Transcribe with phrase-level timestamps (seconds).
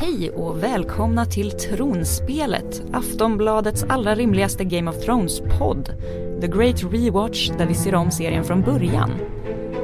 [0.00, 5.90] hej och välkomna till Tronspelet, Aftonbladets allra rimligaste Game of Thrones-podd.
[6.40, 9.10] The Great Rewatch där vi ser om serien från början.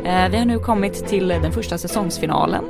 [0.04, 2.64] Eh, vi har nu kommit till den första säsongsfinalen.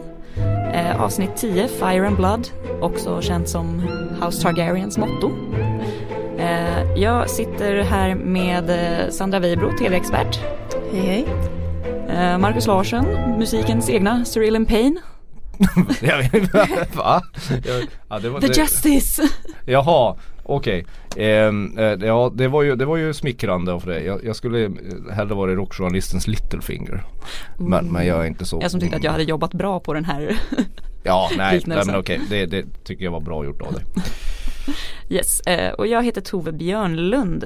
[0.74, 2.48] Eh, avsnitt 10, Fire and Blood,
[2.80, 3.80] också känt som
[4.24, 5.30] House Targaryens motto.
[6.38, 8.72] Eh, jag sitter här med
[9.12, 10.40] Sandra Weibro, tv-expert.
[10.92, 11.26] Hej hej.
[12.38, 13.04] Marcus Larsson,
[13.38, 15.00] musikens egna Cyril Payne.
[16.92, 17.22] Va?
[18.08, 19.22] Ja, det var, The det, Justice!
[19.64, 20.86] Jaha, okej.
[21.12, 21.24] Okay.
[21.24, 24.04] Ehm, eh, ja det var ju, det var ju smickrande av dig.
[24.04, 24.70] Jag, jag skulle
[25.12, 27.04] hellre vara rockjournalistens Littlefinger.
[27.56, 27.92] Men, mm.
[27.92, 28.58] men jag är inte så.
[28.62, 30.38] Jag som tyckte att jag hade jobbat bra på den här
[31.02, 32.20] Ja, nej, nej men okej.
[32.26, 32.46] Okay.
[32.46, 33.84] Det, det tycker jag var bra gjort av dig.
[35.08, 37.44] Yes, eh, och jag heter Tove Björnlund.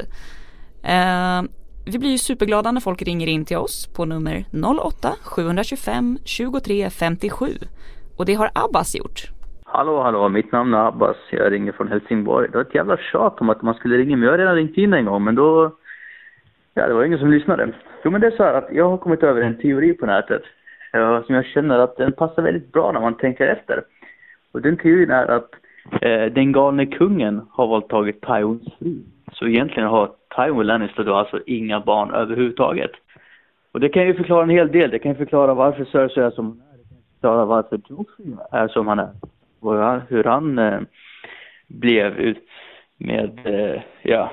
[0.82, 1.42] Eh,
[1.84, 4.44] vi blir ju superglada när folk ringer in till oss på nummer
[4.80, 7.58] 08 725 23 57
[8.18, 9.20] och det har Abbas gjort.
[9.64, 11.16] Hallå, hallå, mitt namn är Abbas.
[11.30, 12.48] Jag ringer från Helsingborg.
[12.48, 14.76] Det var ett jävla tjat om att man skulle ringa men Jag har redan ringt
[14.76, 15.70] in en gång, men då...
[16.74, 17.72] Ja, det var ingen som lyssnade.
[18.04, 20.42] Jo, men det är så här att jag har kommit över en teori på nätet
[20.92, 23.82] eh, som jag känner att den passar väldigt bra när man tänker efter.
[24.52, 25.50] Och den teorin är att
[26.00, 28.94] eh, den galne kungen har våldtagit Tyons fru.
[29.32, 32.90] Så egentligen har Tywin Lannister då alltså inga barn överhuvudtaget.
[33.72, 34.90] Och det kan ju förklara en hel del.
[34.90, 36.60] Det kan ju förklara varför Cersei är som hon
[37.24, 39.10] förklara varför Joffrey är som han är.
[39.60, 39.74] Och
[40.08, 40.80] hur han eh,
[41.68, 42.48] blev ut
[42.98, 44.32] med, eh, ja,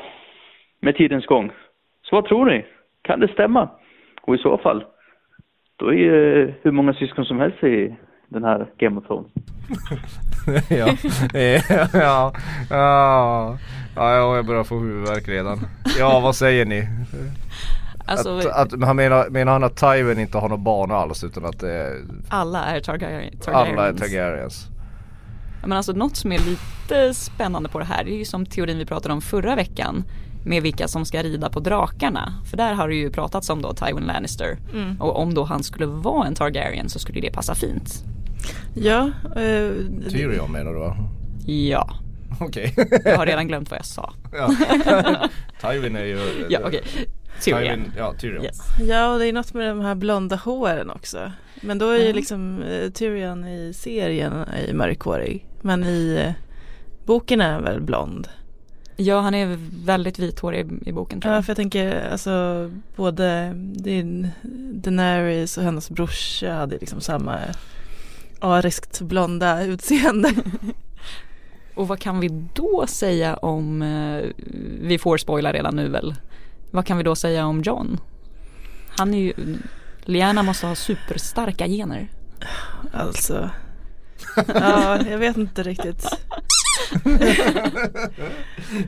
[0.82, 1.52] med tidens gång.
[2.02, 2.66] Så vad tror ni?
[3.02, 3.70] Kan det stämma?
[4.22, 4.84] Och i så fall,
[5.76, 7.96] då är ju eh, hur många syskon som helst i
[8.28, 9.32] den här Game of Thrones.
[10.70, 10.88] ja,
[11.34, 12.34] ja, ja,
[12.70, 13.58] ja,
[13.96, 15.58] ja, jag börjar få huvudvärk redan.
[16.00, 16.82] Ja, vad säger ni?
[18.06, 21.46] Alltså, att, att, han menar, menar han att Tywin inte har några barn alls utan
[21.46, 23.80] att det är Alla är Targaryen, Targaryens.
[23.80, 24.68] Alla är Targaryens.
[25.62, 28.78] Men alltså något som är lite spännande på det här det är ju som teorin
[28.78, 30.04] vi pratade om förra veckan
[30.46, 32.34] med vilka som ska rida på drakarna.
[32.50, 34.58] För där har det ju pratats om då Tywin Lannister.
[34.74, 35.02] Mm.
[35.02, 38.04] Och om då han skulle vara en Targaryen så skulle det passa fint.
[38.74, 39.12] Ja.
[39.36, 39.72] Eh,
[40.10, 40.98] Tyrion menar du va?
[41.46, 41.90] Ja.
[42.40, 42.74] Okej.
[42.78, 43.00] Okay.
[43.06, 44.14] jag har redan glömt vad jag sa.
[44.32, 44.50] ja.
[45.72, 46.82] Tywin är ju Ja okej.
[46.90, 47.06] Okay.
[47.42, 47.92] Tyrion.
[47.98, 48.44] Ja, Tyrion.
[48.44, 48.60] Yes.
[48.80, 51.32] Ja, och det är något med de här blonda håren också.
[51.62, 52.16] Men då är ju mm.
[52.16, 55.46] liksom uh, Tyrion i serien är mörkhårig.
[55.62, 56.34] Men i uh,
[57.06, 58.28] boken är han väl blond?
[58.96, 61.40] Ja, han är väldigt vithårig i, i boken tror jag.
[61.40, 64.30] Ja, för jag tänker alltså både din
[64.74, 67.40] Daenerys och hennes brorsa hade liksom samma
[68.40, 70.34] ariskt blonda utseende.
[71.76, 74.24] och vad kan vi då säga om, uh,
[74.82, 76.16] vi får spoila redan nu väl,
[76.72, 78.00] vad kan vi då säga om John?
[78.98, 79.34] Han är ju,
[80.06, 82.08] Liana måste ha superstarka gener.
[82.94, 83.50] Alltså,
[84.48, 86.06] ja jag vet inte riktigt.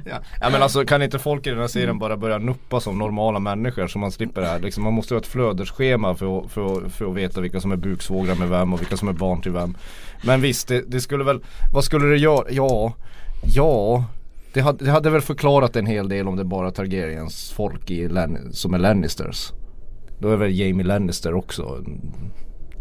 [0.06, 0.20] ja.
[0.42, 3.40] ja men alltså kan inte folk i den här serien bara börja nuppa som normala
[3.40, 4.60] människor så man slipper det här.
[4.60, 7.76] Liksom, man måste ha ett flödesschema för att, för, för att veta vilka som är
[7.76, 9.78] buksvågrar med vem och vilka som är barn till vem.
[10.24, 12.46] Men visst, det, det skulle väl, vad skulle det göra?
[12.50, 12.94] Ja,
[13.56, 14.06] ja
[14.54, 18.10] det hade, det hade väl förklarat en hel del om det bara Targaryens folk i
[18.52, 19.52] som är Lannisters.
[20.20, 21.84] Då är väl Jamie Lannister också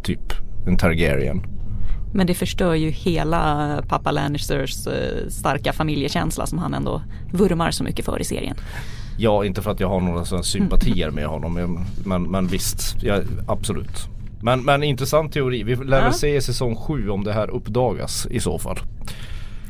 [0.02, 0.32] typ
[0.66, 1.42] en Targaryen.
[2.14, 7.02] Men det förstör ju hela pappa Lannisters eh, starka familjekänsla som han ändå
[7.32, 8.56] vurmar så mycket för i serien.
[9.18, 13.20] Ja, inte för att jag har några sådana sympatier med honom men, men visst, ja,
[13.46, 14.08] absolut.
[14.42, 15.62] Men, men intressant teori.
[15.62, 16.04] Vi lär ja.
[16.04, 18.78] väl se i säsong 7 om det här uppdagas i så fall.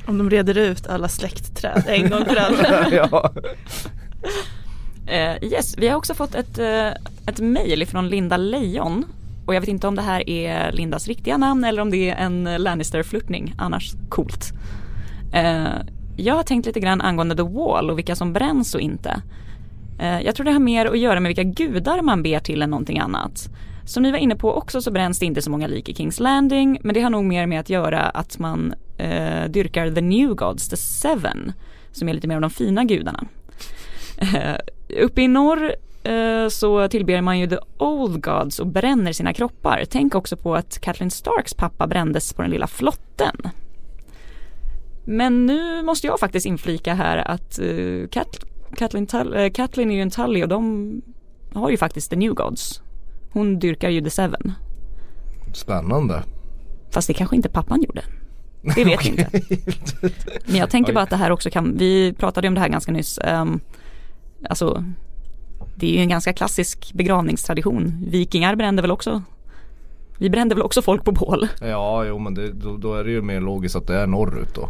[0.06, 2.90] Om de reder ut alla släktträd en gång för alla.
[2.92, 3.32] ja.
[5.08, 6.92] Uh, yes, vi har också fått ett, uh,
[7.26, 9.04] ett mail från Linda Lejon
[9.46, 12.16] och jag vet inte om det här är Lindas riktiga namn eller om det är
[12.16, 14.52] en Lannister-flörtning, annars coolt.
[15.34, 15.80] Uh,
[16.16, 19.22] jag har tänkt lite grann angående The Wall och vilka som bränns och inte.
[20.24, 22.98] Jag tror det har mer att göra med vilka gudar man ber till än någonting
[22.98, 23.48] annat.
[23.84, 26.20] Som ni var inne på också så bränns det inte så många lik i Kings
[26.20, 30.35] Landing men det har nog mer med att göra att man eh, dyrkar the new
[30.35, 31.53] gods, the seven,
[31.93, 33.25] som är lite mer av de fina gudarna.
[34.17, 34.56] Eh,
[35.05, 39.85] uppe i norr eh, så tillber man ju the old gods och bränner sina kroppar.
[39.91, 43.37] Tänk också på att Kathleen Starks pappa brändes på den lilla flotten.
[45.05, 47.61] Men nu måste jag faktiskt inflika här att
[48.11, 48.44] Kat
[48.77, 49.06] Kathleen,
[49.53, 51.03] Kathleen är ju en Tully och de
[51.55, 52.83] har ju faktiskt the new gods.
[53.33, 54.53] Hon dyrkar ju the seven.
[55.53, 56.23] Spännande.
[56.91, 58.03] Fast det kanske inte pappan gjorde.
[58.62, 59.29] Det vet vi inte.
[60.47, 62.93] Men jag tänker bara att det här också kan, vi pratade om det här ganska
[62.93, 63.19] nyss.
[63.32, 63.61] Um,
[64.49, 64.85] alltså,
[65.75, 68.05] det är ju en ganska klassisk begravningstradition.
[68.06, 69.23] Vikingar brände väl också
[70.19, 71.49] Vi brände väl också folk på bål.
[71.61, 74.55] Ja, jo men det, då, då, är det ju mer logiskt att det är norrut
[74.55, 74.69] då.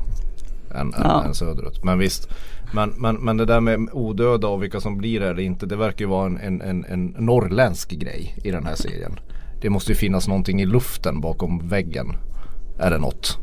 [0.74, 1.20] Än, Ja.
[1.20, 1.84] än, än söderut.
[1.84, 2.28] Men visst.
[2.74, 5.66] Men, men, men det där med odöda och vilka som blir det eller inte.
[5.66, 9.18] Det verkar ju vara en, en, en, en norrländsk grej i den här serien.
[9.60, 12.16] Det måste ju finnas någonting i luften bakom väggen.
[12.78, 13.38] Är det något?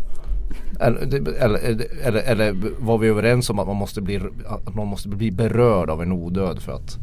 [0.80, 1.60] Eller, eller,
[2.04, 4.22] eller, eller, var vi överens om att man måste bli,
[4.68, 6.98] att man måste bli berörd av en odöd för att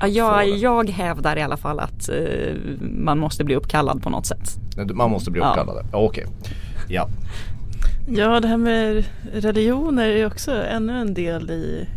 [0.00, 4.26] Ja, jag, jag hävdar i alla fall att eh, man måste bli uppkallad på något
[4.26, 4.58] sätt.
[4.94, 5.48] man måste bli Ja.
[5.48, 5.86] uppkallad?
[5.92, 5.98] Ja.
[5.98, 6.26] Okej.
[6.88, 7.08] Ja.
[8.08, 11.88] Ja, det här med religioner är också ännu en del i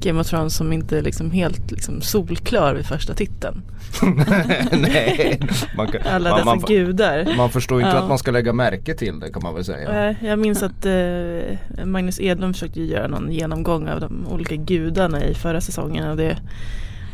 [0.00, 3.62] Game of Thrones som inte är liksom helt liksom solklar vid första titeln.
[4.72, 5.40] Nej.
[5.76, 7.36] Man, kan, Alla man, dessa man, gudar.
[7.36, 8.02] Man förstår inte Ja.
[8.02, 10.14] att man ska lägga märke till det kan man väl säga.
[10.20, 15.34] Jag minns att eh, Magnus Edlund försökte göra någon genomgång av de olika gudarna i
[15.34, 16.36] förra säsongen och det,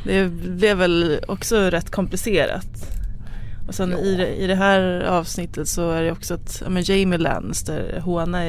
[0.05, 2.67] det blev väl också rätt komplicerat.
[3.67, 3.99] Och sen Ja.
[3.99, 8.01] i, det, i det här avsnittet så är det också att ja, men Jamie Lannister
[8.01, 8.45] hånar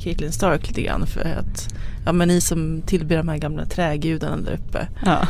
[0.00, 1.74] Caitlyn Stark lite grann för att
[2.06, 4.88] ja men ni som tillber de här gamla trägudarna där uppe.
[5.04, 5.26] Ja.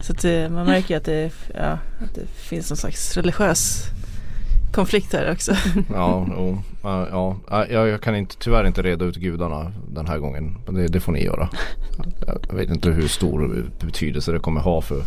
[0.00, 3.84] Så det, man märker att det, ja, att det finns någon slags religiös
[4.72, 5.52] konflikt här också.
[5.94, 6.26] Ja,
[6.82, 7.66] ja, ja.
[7.70, 10.56] Jag, jag kan inte, tyvärr inte reda ut gudarna den här gången.
[10.66, 11.48] Men det, det får ni göra.
[12.48, 15.02] Jag vet inte hur stor betydelse det kommer ha för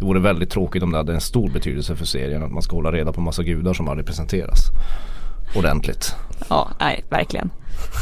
[0.00, 2.76] det vore väldigt tråkigt om det hade en stor betydelse för serien att man ska
[2.76, 4.60] hålla reda på massa gudar som aldrig presenteras
[5.56, 6.14] ordentligt.
[6.48, 7.50] ja, nej, verkligen.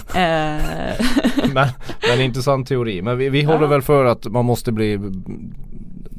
[0.09, 1.05] Eh,
[1.55, 1.69] Men,
[2.09, 3.03] men intressant teori.
[3.03, 4.99] Men vi, vi håller väl för att man måste bli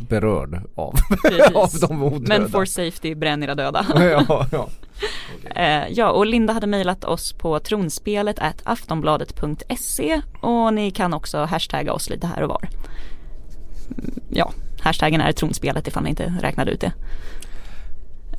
[0.09, 0.95] berörd av,
[1.53, 2.39] av de odöda.
[2.39, 3.85] Men for safety, bränn era döda.
[4.27, 4.69] ja, ja.
[5.55, 11.37] Eh, ja, och Linda hade mejlat oss på tronspelet at aftonbladet.se och ni kan också
[11.37, 12.69] hashtagga oss lite här och var.
[13.97, 16.91] Mm, Ja, hashtaggen är tronspelet ifall ni inte räknade ut det.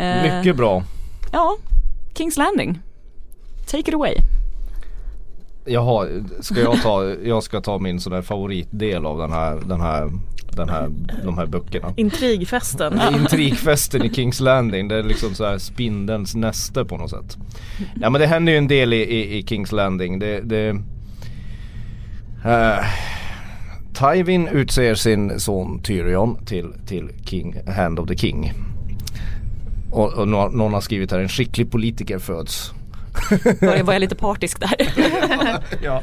[0.04, 0.82] Eh, Mycket bra.
[1.32, 1.56] Ja,
[2.14, 2.78] Kings Landing.
[3.66, 4.14] Take it away.
[5.64, 6.06] Jaha,
[6.40, 10.10] ska jag ta, jag ska ta min sån där favoritdel av den här, den här,
[10.56, 10.90] den här,
[11.24, 11.94] de här böckerna.
[11.96, 13.00] Intrigfesten.
[13.14, 17.36] Intrigfesten i Kings Landing, det är liksom så här spindelns näste på något sätt.
[18.00, 20.18] Ja men det händer ju en del i, i, i Kings Landing.
[20.18, 20.68] Det, det,
[22.44, 22.84] eh,
[24.00, 28.52] Tywin utser sin son Tyrion till, till King, Hand of the King.
[29.90, 32.72] Och, och nå- någon har skrivit här, en skicklig politiker föds.
[33.60, 34.74] Var jag, var jag lite partisk där?
[35.82, 36.02] ja,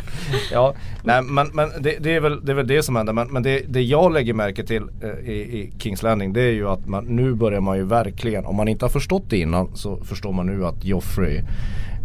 [0.51, 0.73] ja.
[1.03, 3.13] Nej, men, men det, det, är väl, det är väl det som händer.
[3.13, 6.51] Men, men det, det jag lägger märke till eh, i, i Kings Landing det är
[6.51, 9.75] ju att man, nu börjar man ju verkligen, om man inte har förstått det innan
[9.75, 11.38] så förstår man nu att Joffrey,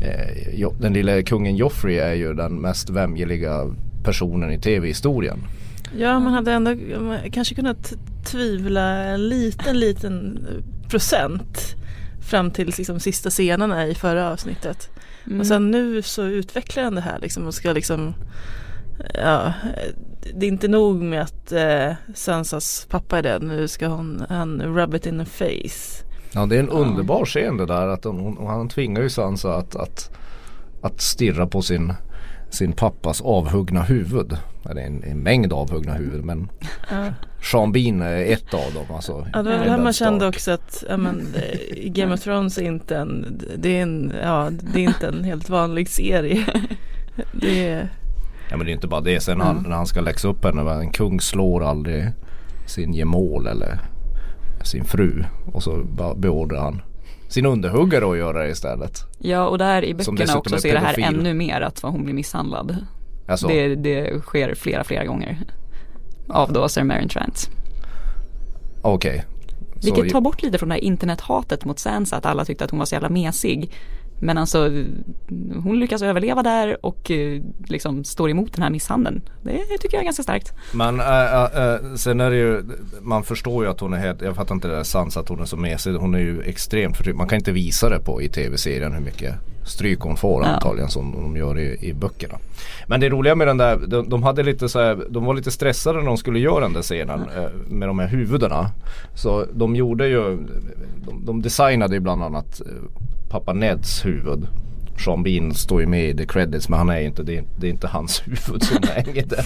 [0.02, 3.70] eh, jo, den lilla kungen Joffrey är ju den mest vämjeliga
[4.04, 5.38] personen i tv-historien.
[5.96, 7.92] Ja, man hade ändå man kanske kunnat
[8.24, 10.46] tvivla en liten, liten
[10.88, 11.74] procent
[12.30, 14.90] fram till liksom sista scenerna i förra avsnittet.
[15.26, 15.40] Mm.
[15.40, 18.14] Och sen nu så utvecklar han det här liksom och ska liksom
[19.14, 19.52] Ja,
[20.34, 24.62] det är inte nog med att eh, Sansas pappa är död, nu ska hon, han
[24.62, 26.04] rub it in the face.
[26.34, 29.54] Ja det är en underbar scen det där att hon, hon, han tvingar ju Sansa
[29.54, 30.10] att, att,
[30.82, 31.94] att stirra på sin,
[32.52, 34.36] sin pappas avhuggna huvud.
[34.70, 36.48] Eller en, en mängd avhuggna huvud men
[36.90, 37.04] Ja.
[37.52, 39.26] Sean Bean är ett av dem alltså.
[39.32, 40.08] Ja, det var det här man Stark.
[40.08, 44.12] kände också att ja, men, eh, Game of Thrones är inte en, det är en,
[44.22, 46.46] ja, det är inte en helt vanlig serie.
[47.32, 47.88] Det är,
[48.50, 49.20] Ja men det är inte bara det.
[49.20, 49.70] Sen han, Mm.
[49.70, 50.70] när han ska läxa upp henne.
[50.72, 52.08] En kung slår aldrig
[52.66, 53.78] sin gemål eller
[54.64, 55.24] sin fru.
[55.52, 55.82] Och så
[56.16, 56.82] beordrar han
[57.32, 59.00] sin underhuggare att göra det istället.
[59.18, 62.14] Ja, och där i böckerna också så är det här ännu mer att hon blir
[62.14, 62.76] misshandlad.
[63.28, 65.38] Alltså, Det, det sker flera, flera gånger.
[66.28, 67.50] Av då Sir Meryn Trant.
[68.82, 69.24] okej.
[69.80, 72.70] Så- Vilket tar bort lite från det här internethatet mot Sansa att alla tyckte att
[72.70, 73.72] hon var så jävla mesig.
[74.24, 74.70] Men alltså
[75.64, 79.22] hon lyckas överleva där och eh, liksom står emot den här misshandeln.
[79.42, 80.52] Det tycker jag är ganska starkt.
[80.74, 82.62] Men äh, äh, sen är det ju,
[83.00, 85.40] man förstår ju att hon är helt, jag fattar inte det där sans att hon
[85.40, 85.92] är så mesig.
[85.94, 87.18] Hon är ju extremt förtryckt.
[87.18, 89.34] Man kan inte visa det på i tv-serien hur mycket
[89.66, 90.48] stryk hon får Ja.
[90.48, 92.34] antagligen som de gör i, i böckerna.
[92.86, 95.50] Men det roliga med den där, de, de hade lite så här, de var lite
[95.50, 98.70] stressade när de skulle göra den där scenen eh, med de här huvudena.
[99.14, 100.38] Så de gjorde ju,
[101.06, 102.60] de, de designade ju bland annat
[103.32, 104.46] pappa Neds huvud.
[105.04, 107.66] Sean Bean står ju med i the credits men han är inte, det är, det
[107.66, 109.44] är inte hans huvud som hänger där.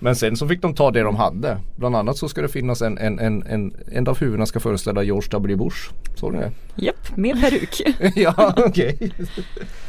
[0.00, 1.58] Men sen så fick de ta det de hade.
[1.76, 5.02] Bland annat så ska det finnas en, en, en, en, en av huvudena ska föreställa
[5.02, 5.90] George W Bush.
[6.14, 6.52] Såg ni det?
[6.74, 7.82] Japp, med peruk.
[8.16, 9.12] ja okej.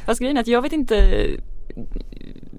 [0.05, 1.27] Fast grejen är att jag vet inte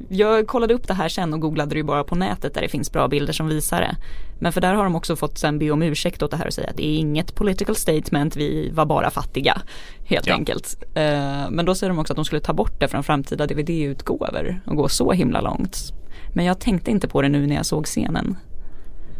[0.08, 2.68] jag kollade upp det här sen och googlade det ju bara på nätet där det
[2.68, 3.96] finns bra bilder som visar det.
[4.40, 6.52] Men för där har de också fått sen be om ursäkt åt det här och
[6.52, 9.62] säga att det är inget political statement, vi var bara fattiga.
[10.04, 10.34] Helt Ja.
[10.34, 10.76] enkelt.
[10.94, 14.60] Eh, men då säger de också att de skulle ta bort det från framtida DVD-utgåvor
[14.66, 15.92] och gå så himla långt.
[16.34, 18.36] Men jag tänkte inte på det nu när jag såg scenen.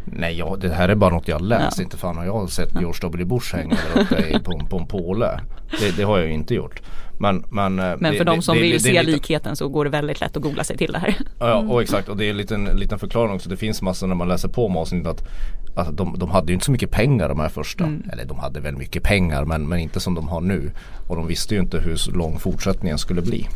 [0.04, 1.78] Nej, ja, det här är bara något jag läst.
[1.78, 1.84] Ja.
[1.84, 5.40] Inte fan har jag sett George W Bush hänga där uppe på, på en påle.
[5.80, 6.82] Det, det har jag ju inte gjort.
[7.18, 9.56] Men, men, eh, Men det- för de det- som det- vill det se lite- likheten
[9.56, 11.14] så går det väldigt lätt att googla sig till det här.
[11.38, 13.48] Ja, och exakt och det är en liten, liten förklaring också.
[13.48, 15.28] Det finns massor när man läser på om avsnittet att
[15.76, 17.84] Alltså de, de hade ju inte så mycket pengar de här första.
[17.84, 18.02] Mm.
[18.12, 20.70] Eller de hade väl mycket pengar men, men inte som de har nu.
[21.08, 23.48] Och de visste ju inte hur lång fortsättningen skulle bli.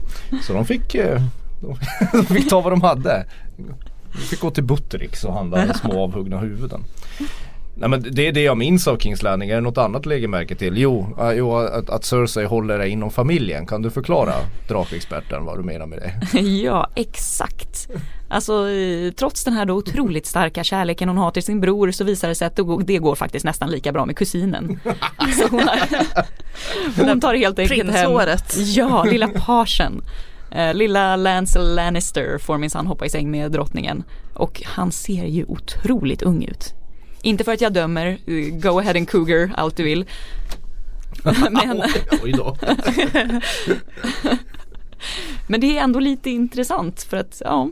[0.42, 1.22] Så de fick, eh,
[1.60, 1.76] de,
[2.12, 3.26] de fick ta vad de hade.
[4.12, 6.84] De fick gå till Buttericks och handla små avhuggna huvuden.
[7.74, 9.50] Nej men det är det jag minns av Kings Landing.
[9.50, 10.78] Är det något annat lägger märke till?
[10.78, 13.66] Jo, äh, jo att, att Cersei håller det inom familjen.
[13.66, 14.32] Kan du förklara
[14.68, 16.40] drakexperten vad du menar med det?
[16.40, 17.88] ja, exakt.
[18.28, 22.04] Alltså eh, trots den här då otroligt starka kärleken hon har till sin bror så
[22.04, 24.80] visar det sig att det går, faktiskt nästan lika bra med kusinen.
[25.38, 25.78] Så hon, har,
[27.06, 28.10] hon tar helt enkelt hem.
[28.56, 30.04] Ja, lilla pagen.
[30.50, 34.04] Eh, lilla Lancel Lannister får minsann hoppa i säng med drottningen.
[34.34, 36.74] Och han ser ju otroligt ung ut.
[37.22, 38.18] Inte för att jag dömer,
[38.60, 40.04] go ahead and cougar, allt du vill.
[41.24, 41.82] Men,
[45.46, 47.70] men det är ändå lite intressant för att, ja.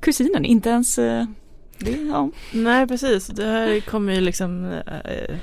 [0.00, 1.24] Kusinen, inte ens, eh,
[1.78, 2.30] det, ja.
[2.52, 5.36] Nej precis, det här kommer ju liksom äh,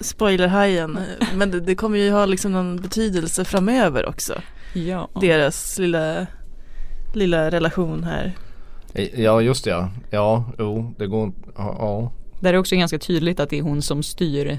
[0.00, 0.98] spoilerhajen
[1.34, 4.42] men det, det kommer ju ha liksom någon betydelse framöver också.
[4.72, 5.10] ja.
[5.20, 6.26] Deras lilla,
[7.14, 8.34] lilla relation här.
[9.16, 9.90] Ja just det ja.
[10.10, 12.12] Ja, jo det går ja, ja.
[12.40, 14.58] Där är det också ganska tydligt att det är hon som styr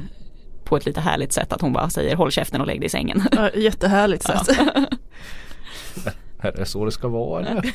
[0.64, 1.54] på ett lite härligt sätt.
[1.54, 3.24] Att hon bara säger håll käften och lägg dig i sängen.
[3.32, 4.44] Ja, jättehärligt Ja.
[4.44, 4.58] sätt.
[6.42, 7.74] Är det så det ska vara eller?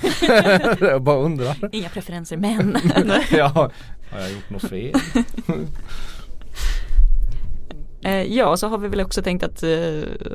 [0.91, 1.57] jag bara undrar.
[1.73, 2.77] Inga preferenser men.
[3.31, 3.71] ja,
[4.11, 4.95] har jag gjort något fel?
[8.05, 9.69] Eh, ja, så har vi väl också tänkt att eh,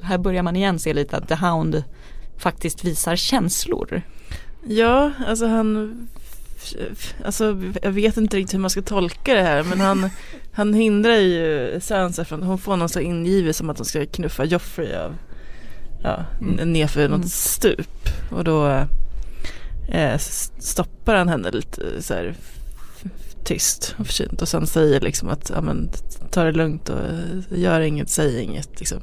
[0.04, 1.84] här börjar man igen se lite att The Hound
[2.38, 4.02] faktiskt visar känslor.
[4.68, 6.08] Ja, alltså han
[7.26, 10.10] Alltså jag vet inte riktigt hur man ska tolka det här men han
[10.52, 14.46] Han hindrar ju Sansa från, hon får någon så ingivelse om att hon ska knuffa
[14.46, 15.16] Joffrey av
[16.04, 16.74] Ja, Mm.
[16.74, 17.30] nerför något Mm.
[17.30, 18.86] stup och då
[19.90, 20.18] eh,
[20.60, 22.36] stoppar han henne lite så här
[23.44, 25.90] tyst och försynt och sen säger liksom att ja, men,
[26.32, 29.00] ta det lugnt och eh, gör inget, säg inget liksom.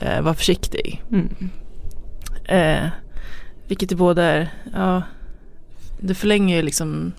[0.00, 1.02] Eh, var försiktig.
[1.12, 1.28] Mm.
[2.44, 2.88] Eh,
[3.68, 5.02] vilket det båda är, ja,
[6.00, 7.12] det förlänger ju liksom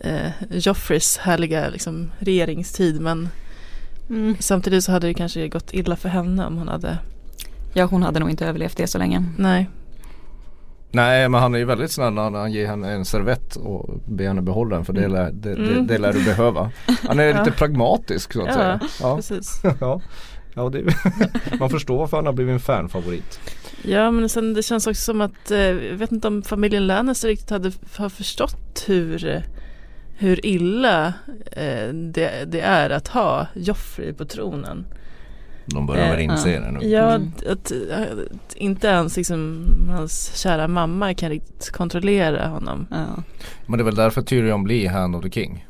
[0.00, 3.28] eh, Joffreys härliga liksom, regeringstid men
[4.10, 4.36] Mm.
[4.40, 6.98] samtidigt så hade det kanske gått illa för henne om hon hade,
[7.74, 9.24] Ja, hon hade nog inte överlevt det så länge.
[9.38, 9.68] nej.
[10.90, 14.26] Nej men han är ju väldigt snäll när han ger henne en servett och ber
[14.26, 15.86] henne behålla den för det lär, det, det, Mm.
[15.86, 16.70] det lär du behöva.
[17.08, 17.38] Han är Ja.
[17.44, 18.80] lite pragmatisk så att Ja, säga.
[19.00, 19.60] Ja, Precis.
[19.80, 20.00] ja.
[20.58, 20.84] Ja det,
[21.60, 23.40] man förstår varför han har blivit en fanfavorit.
[23.82, 27.28] Ja men sen det känns också som att, eh, jag vet inte om familjen Lannister
[27.28, 29.42] riktigt hade har förstått hur,
[30.18, 31.06] hur illa
[31.52, 34.86] eh, det, det är att ha Joffrey på tronen.
[35.66, 36.86] De börjar väl Eh, inse det nu.
[36.88, 37.28] Ja, Mm.
[37.36, 42.86] att, att, att inte ens liksom hans kära mamma kan riktigt kontrollera honom.
[42.90, 43.22] Ja.
[43.66, 45.64] Men det är väl därför Tyrion blir Hand of the King.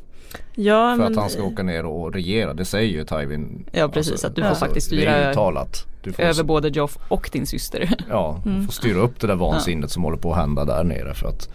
[0.55, 2.53] Ja, För men, att han ska åka ner och regera.
[2.53, 3.65] Det säger ju Tywin.
[3.71, 5.85] Ja, precis, att du får faktiskt Det är styra uttalat.
[6.03, 7.89] Du får, Över både Joff och din syster.
[8.09, 8.65] Ja, du Mm.
[8.65, 11.13] får styra upp det där vansinnet som håller på att hända där nere.
[11.13, 11.49] För att,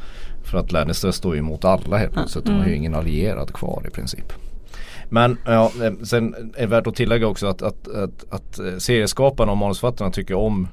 [0.44, 2.44] för att Lannister står ju emot alla helt plötsligt.
[2.44, 2.74] De har ju Mm.
[2.76, 4.32] ingen allierad kvar i princip.
[5.08, 8.76] Men ja, eh, sen är det värt att tillägga också att, att, att, att eh,
[8.78, 10.68] serieskaparna och manusförfattarna tycker om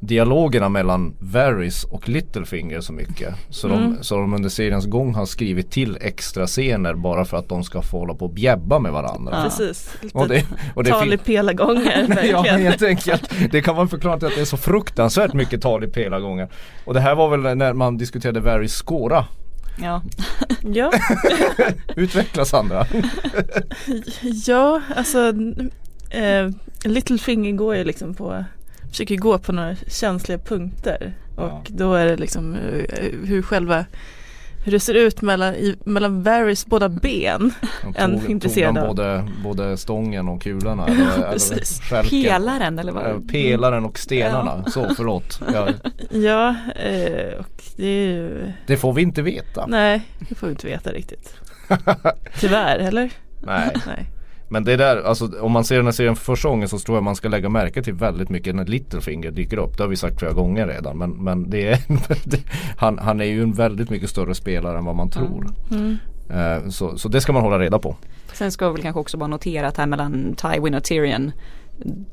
[0.00, 3.34] dialogerna mellan Varys och Littlefinger så mycket.
[3.50, 3.96] Så, Mm.
[3.96, 7.64] de, så de under seriens gång har skrivit till extra scener bara för att de
[7.64, 9.32] ska få hålla på och bjäbba med varandra.
[9.36, 9.42] Ja.
[9.42, 13.30] Precis, lite Och det, och det tal i pelargångar ja helt enkelt.
[13.50, 16.48] Det kan vara en förklaring till att det är så fruktansvärt mycket tal i pelargångar.
[16.84, 19.24] Och det här var väl när man diskuterade Varys skåra.
[19.82, 20.02] Ja.
[20.60, 20.92] ja.
[21.96, 22.86] Utveckla Sandra.
[24.46, 25.32] Ja, alltså
[26.10, 26.48] eh,
[26.84, 28.44] Littlefinger går ju liksom på
[28.90, 31.62] Försöker gå på några känsliga punkter och Ja.
[31.68, 33.84] då är det liksom eh, hur själva
[34.64, 37.52] Hur det ser ut mellan, i, mellan Varys båda ben
[37.82, 40.86] De En tog- intresserad tog både, både stången och kulorna.
[40.88, 41.80] Eller, precis.
[41.92, 42.02] eller.
[42.02, 43.28] Pelaren eller vad?
[43.28, 44.64] Pelaren och stenarna.
[44.64, 45.40] Så förlåt.
[45.52, 45.68] Ja,
[46.10, 49.66] Ja, eh, och det är ju det får vi inte veta.
[49.66, 51.34] Nej, det får vi inte veta riktigt
[52.40, 53.10] Tyvärr, eller?
[53.40, 53.74] Nej.
[53.86, 54.06] Nej.
[54.48, 56.78] Men det är där, alltså om man ser den här serien för första gången så
[56.78, 59.76] tror jag man ska lägga märke till väldigt mycket när Littlefinger dyker upp.
[59.76, 60.98] Det har vi sagt flera gånger redan.
[60.98, 61.78] Men, men det är,
[62.76, 65.46] han, han är ju en väldigt mycket större spelare än vad man tror.
[65.70, 65.96] Mm.
[66.30, 67.96] Eh, så, så det ska man hålla reda på.
[68.32, 71.32] Sen ska vi väl kanske också bara notera att här mellan Tywin och Tyrion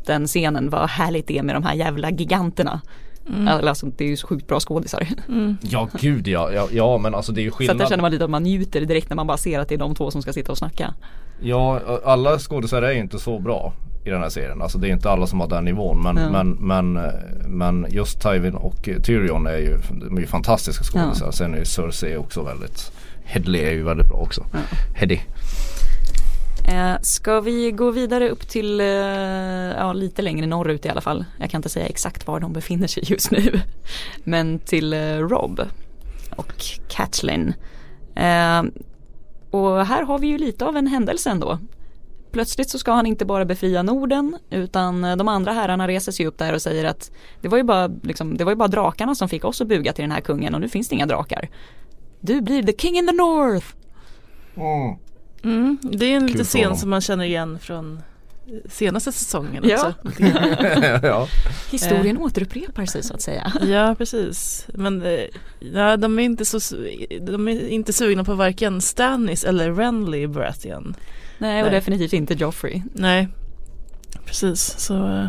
[0.05, 2.81] den scenen, vad härligt det är med de här jävla giganterna.
[3.29, 3.47] Mm.
[3.47, 5.07] Alltså det är ju så sjukt bra skådisar.
[5.27, 5.57] Mm.
[5.61, 7.77] Ja gud ja, ja, ja men alltså det är ju Så skillnad.
[7.77, 9.79] där känner man lite att man njuter direkt när man bara ser att det är
[9.79, 10.93] de två som ska sitta och snacka.
[11.41, 13.73] Ja, alla skådespelare är ju inte så bra
[14.05, 14.61] i den här serien.
[14.61, 16.01] Alltså det är inte alla som har den nivån.
[16.03, 16.29] Men, Ja.
[16.43, 16.49] men,
[16.93, 17.11] men,
[17.47, 19.77] men just Tywin och Tyrion är ju,
[20.09, 21.33] de är ju fantastiska skådespelare.
[21.33, 22.91] Sen är ju Cersei också väldigt
[23.23, 24.45] Hedley är ju väldigt bra också.
[24.53, 24.59] Ja.
[24.95, 25.19] Heddy.
[26.67, 28.87] Eh, ska vi gå vidare upp till, eh,
[29.77, 31.25] ja lite längre norrut i alla fall.
[31.39, 33.61] Jag kan inte säga exakt var de befinner sig just nu.
[34.23, 35.61] Men till eh, Rob
[36.35, 36.53] och
[36.87, 37.53] Catelyn.
[38.15, 38.63] Eh,
[39.51, 41.59] och här har vi ju lite av en händelse ändå.
[42.31, 46.25] Plötsligt så ska han inte bara befria Norden utan eh, de andra herrarna reser sig
[46.25, 49.15] upp där och säger att det var ju bara, liksom, det var ju bara drakarna
[49.15, 51.49] som fick oss att buga till den här kungen och nu finns det inga drakar.
[52.19, 53.67] Du blir the king in the north!
[54.55, 54.97] Mm.
[55.81, 57.95] Det är en liten scen som man känner igen från
[58.47, 59.93] eh, senaste säsongen Ja.
[60.03, 60.23] också.
[61.03, 61.27] ja.
[61.71, 63.53] Historien återupprepar sig så att säga.
[63.65, 64.67] Ja precis.
[64.73, 65.19] Men eh,
[65.59, 66.59] ja, de, är inte så,
[67.21, 70.95] de är inte sugna på varken Stannis eller Renly Baratheon.
[71.37, 71.75] Nej och Nej.
[71.79, 72.81] definitivt inte Joffrey.
[72.93, 73.27] Nej,
[74.25, 74.75] precis.
[74.79, 75.25] Så eh,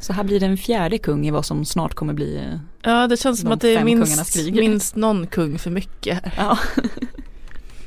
[0.00, 3.16] Så här blir det en fjärde kung i vad som snart kommer bli ja, det
[3.16, 6.20] känns som att det är minst, minst någon kung för mycket.
[6.36, 6.58] Ja,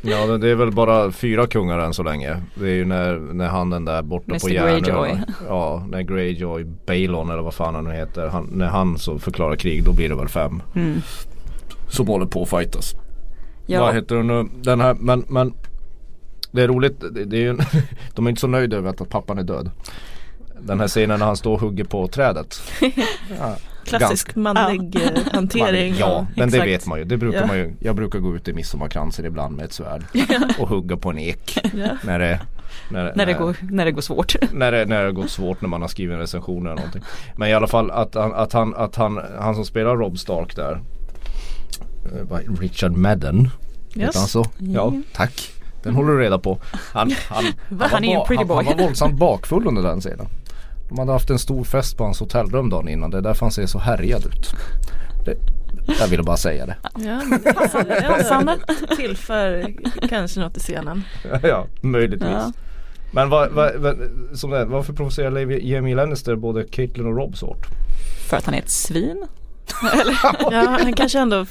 [0.01, 2.37] ja det- det är väl bara fyra kungar än så länge.
[2.55, 4.49] Det är ju när, när han den där borta på Mr.
[4.49, 4.79] Järnö.
[4.79, 5.21] Greyjoy.
[5.47, 8.27] Ja, när Greyjoy, Balon eller vad fan han nu heter.
[8.27, 10.61] Han, när han så förklarar krig då blir det väl fem.
[10.75, 11.01] mm.
[11.87, 12.93] Som håller på att fightas.
[12.93, 13.91] Vad ja.
[13.91, 14.45] heter hon nu?
[14.61, 15.53] Den här, men, men
[16.51, 17.57] Det är roligt, det, det är ju,
[18.15, 19.69] de är inte så nöjda över att pappan är död.
[20.61, 22.61] Den här scenen när han står och hugger på trädet.
[23.39, 23.55] Ja,
[23.85, 25.01] Klassisk manlig eh,
[25.33, 25.95] hantering.
[25.99, 27.05] ja, Ja, men det vet man ju.
[27.05, 27.45] Det brukar Ja.
[27.47, 27.73] man ju.
[27.79, 30.03] Jag brukar gå ut i midsommarkransen ibland med ett svärd
[30.59, 31.57] och hugga på en ek.
[31.73, 31.87] Ja.
[32.03, 32.39] När det,
[32.89, 34.35] när, när, det går, när det går svårt.
[34.53, 37.03] när det, när det gått svårt när man har skrivit en recension eller någonting.
[37.35, 40.55] Men i alla fall att, han- att, han, att han, han som spelar Rob Stark
[40.55, 40.81] där
[42.05, 43.49] eh, Richard Madden
[43.95, 44.15] Yes.
[44.15, 44.45] han så?
[44.57, 44.93] Ja, Ja.
[45.13, 45.51] tack.
[45.83, 46.59] Den håller du reda på.
[46.93, 50.27] Han, han, han, Han var, pretty ba- han, han var våldsamt bakfull under den scenen.
[50.91, 53.09] De hade haft en stor fest på hans hotellrum dagen innan.
[53.11, 54.53] Det är därför han ser så härjad ut.
[55.25, 55.35] Det,
[55.99, 56.75] jag ville bara säga det.
[56.83, 58.57] Ja, men passande.
[58.97, 59.73] Tillför
[60.09, 61.03] kanske något i scenen.
[61.43, 62.29] ja, möjligtvis.
[62.31, 62.51] Ja.
[63.13, 63.97] Men vad, vad, vad,
[64.33, 67.65] som det, varför provocerar Jamie Lannister både Caitlyn och Rob så hårt?
[68.29, 69.25] För att han är ett svin.
[70.51, 71.45] Ja, han kanske ändå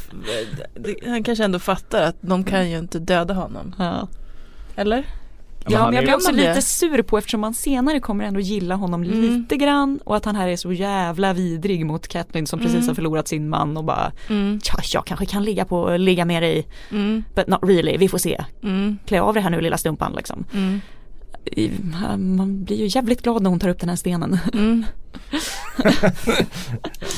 [1.07, 3.75] Han kanske ändå fattar att de kan ju inte döda honom.
[3.79, 4.09] Ja.
[4.77, 5.07] Eller?
[5.79, 6.49] Men Ja men jag blir också det?
[6.49, 9.21] lite sur på eftersom man senare kommer ändå gilla honom Mm.
[9.21, 12.89] lite grann och att han här är så jävla vidrig mot Catelyn som precis Mm.
[12.89, 16.43] har förlorat sin man och bara Mm, ja, jag kanske kan ligga på ligga med
[16.43, 18.45] dig mm, but not really, vi får se.
[18.63, 20.45] mm, Klä av dig här nu lilla stumpan liksom.
[21.57, 24.39] Mm, Man blir ju jävligt glad när hon tar upp den här stenen.
[24.55, 24.85] mm.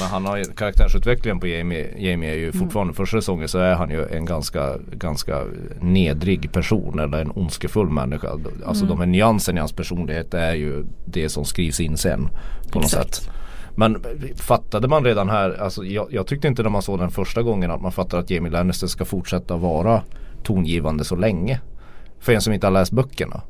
[0.00, 3.74] Men han har ju, karaktärsutvecklingen på Jamie, Jamie är ju fortfarande, första säsongen så är
[3.74, 5.44] han ju en ganska, ganska
[5.80, 8.28] nedrig person eller en ondskefull människa.
[8.66, 12.28] Alltså de här nyanserna i hans personlighet är ju det som skrivs in sen
[12.72, 13.14] på något Exakt.
[13.14, 13.30] sätt.
[13.74, 14.04] Men
[14.36, 17.70] fattade man redan här, alltså jag, jag tyckte inte när man såg den första gången
[17.70, 20.02] att man fattade att Jamie Lannister ska fortsätta vara
[20.42, 21.60] tongivande så länge.
[22.20, 23.42] För en som inte har läst böckerna.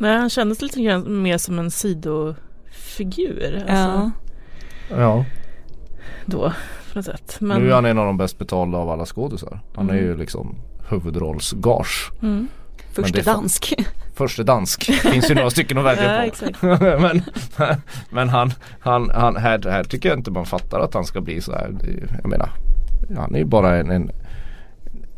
[0.00, 3.54] Nej, han kändes lite grann mer som en sidofigur.
[3.68, 4.10] Alltså, Ja.
[4.96, 5.24] Ja.
[6.26, 6.52] Då,
[6.92, 7.36] på något sätt.
[7.40, 9.60] Men, Nu är han en av de bäst betalda av alla skådisar.
[9.76, 10.04] Han är Mm.
[10.04, 10.56] ju liksom
[10.88, 12.10] huvudrollsgage.
[12.22, 12.48] mm.
[12.92, 13.74] Förste är dansk.
[14.14, 14.84] Förste dansk.
[14.84, 16.66] Finns ju några stycken att välja Ja, på.
[17.00, 17.22] men
[18.10, 21.40] men han, han, han här, här tycker jag inte man fattar att han ska bli
[21.40, 21.70] så här.
[22.22, 22.50] Jag menar,
[23.16, 24.10] han är ju bara en, en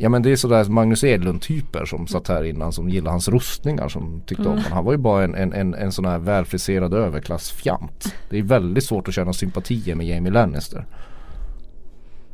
[0.02, 3.28] Ja men det är sådär Magnus Edlund typer som satt här innan som gillar hans
[3.28, 4.58] rustningar som tyckte om Mm.
[4.58, 4.72] honom.
[4.76, 8.14] Han var ju bara en, en, en, en sån här välfriserad överklassfjant.
[8.30, 10.86] Det är väldigt svårt att känna sympatier med Jamie Lannister.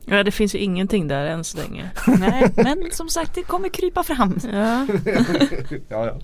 [0.04, 1.90] Ja, det finns ju ingenting där än så länge.
[2.18, 4.38] Nej, men som sagt det kommer krypa fram.
[4.52, 4.86] Ja,
[5.88, 6.14] Ja, ja.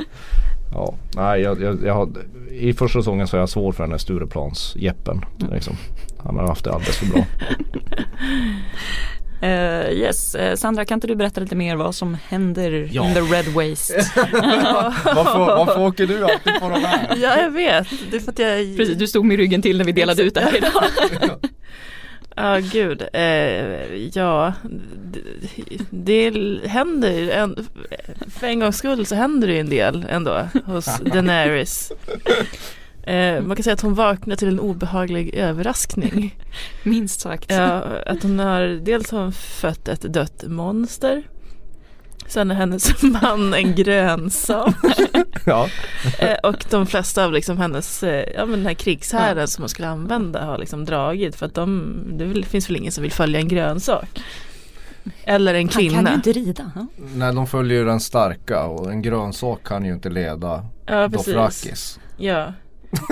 [0.72, 2.09] Ja, nej jag, jag, jag har,
[2.50, 5.24] i första säsongen så är jag svår för den här Stureplans Jeppen.
[5.52, 5.76] Liksom.
[6.24, 7.24] Han har haft det alldeles för bra.
[9.44, 13.09] Eh, yes, eh, Sandra kan inte du berätta lite mer vad som händer Ja.
[13.09, 13.94] in the red waste?
[15.04, 17.16] varför, varför åker du alltid på de här?
[17.22, 17.87] ja jag vet.
[18.11, 20.35] Det är för att jag Precis, du stod med ryggen till när vi delade ut
[20.35, 20.85] det här idag.
[22.37, 23.02] Ja, gud.
[23.12, 23.22] Eh,
[24.12, 24.52] ja,
[25.90, 27.66] det, det händer en,
[28.38, 31.92] för en gångs skull så händer det ju en del ändå hos Daenerys.
[33.06, 36.38] Eh, man kan säga att hon vaknar till en obehaglig överraskning.
[36.82, 37.50] Minst sagt.
[37.50, 41.22] Ja, att hon har, dels har hon fött ett dött monster.
[42.26, 44.74] Sen är hennes man en grönsak.
[45.46, 45.68] Ja.
[46.18, 49.68] Eh, och de flesta av liksom hennes, eh, ja men den här krigshärden som hon
[49.68, 53.40] skulle använda har liksom dragit för att de, det finns väl ingen som vill följa
[53.40, 54.20] en grönsak.
[55.24, 56.14] Eller en Han kan ju kvinna.
[56.14, 56.70] inte rida.
[56.74, 56.86] Ja.
[57.14, 61.08] Nej de följer ju den starka och en grönsak kan ju inte leda Ja.
[61.08, 62.00] Dothrakis.
[62.16, 62.52] Ja,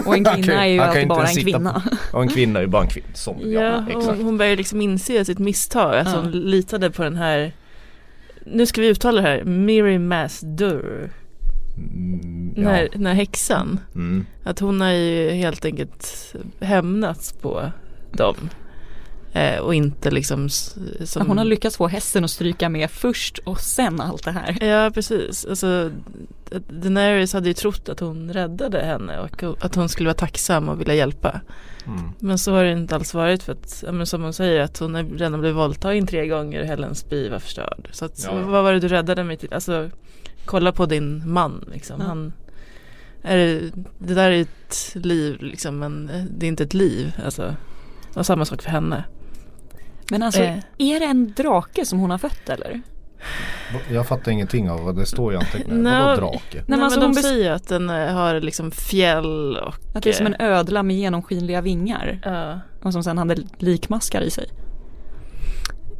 [0.06, 1.82] Och en kvinna är ju alltid inte bara en kvinna.
[2.12, 3.06] Och en kvinna är ju bara en kvinna.
[3.14, 4.06] Som, ja, ja exakt.
[4.06, 5.94] hon, hon börjar liksom inse sitt misstag.
[5.98, 6.20] Att Ja.
[6.20, 7.52] hon litade på den här
[8.46, 11.10] nu ska vi uttala det här, Miri Masdur,
[11.76, 12.70] Mm, ja.
[12.70, 13.80] här, den här häxan.
[13.94, 14.26] Mm.
[14.44, 17.70] Att hon har ju helt enkelt hämnats på
[18.12, 18.36] dem.
[19.32, 21.26] Eh, och inte liksom som...
[21.26, 24.64] Hon har lyckats få hästen att stryka med först och sen allt det här.
[24.64, 25.90] Ja precis, alltså
[26.68, 30.80] Daenerys hade ju trott att hon räddade henne och att hon skulle vara tacksam och
[30.80, 31.40] vilja hjälpa.
[31.86, 32.10] Mm.
[32.18, 34.96] Men så har det inte alls varit för att, men som hon säger att hon
[35.18, 37.88] redan blivit våldtagen tre gånger och Helens by var förstörd.
[37.92, 38.46] Så att, Ja, ja.
[38.46, 39.52] vad var det du räddade mig till?
[39.52, 39.90] Alltså
[40.44, 41.96] kolla på din man liksom.
[42.00, 42.06] Ja.
[42.06, 42.32] Han,
[43.22, 43.60] är det,
[43.98, 47.12] det där är ett liv liksom men det är inte ett liv.
[47.24, 47.54] Alltså,
[48.14, 49.04] och samma sak för henne.
[50.12, 50.58] Men alltså, Eh.
[50.78, 52.80] är det en drake som hon har fött eller?
[53.90, 55.82] Jag fattar ingenting av vad det står i anteckningen.
[55.82, 56.38] Nej, Vadå drake?
[56.52, 60.08] Nej, men men, alltså de säger att den eh, har liksom fjäll och Att det
[60.10, 62.20] är som en eh, ödla med genomskinliga vingar.
[62.24, 64.48] Ja, Och som sen hade likmaskar i sig.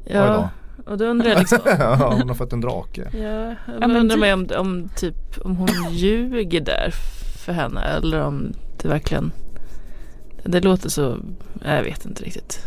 [0.05, 0.51] ja
[0.87, 3.09] och då undrar jag liksom ja, hon har fått en drake.
[3.13, 6.91] Ja, jag Ja, men undrar mig om, om, typ, om hon ljuger där
[7.45, 9.33] för henne eller om det verkligen
[10.45, 11.17] Det låter så,
[11.65, 12.67] jag vet inte riktigt.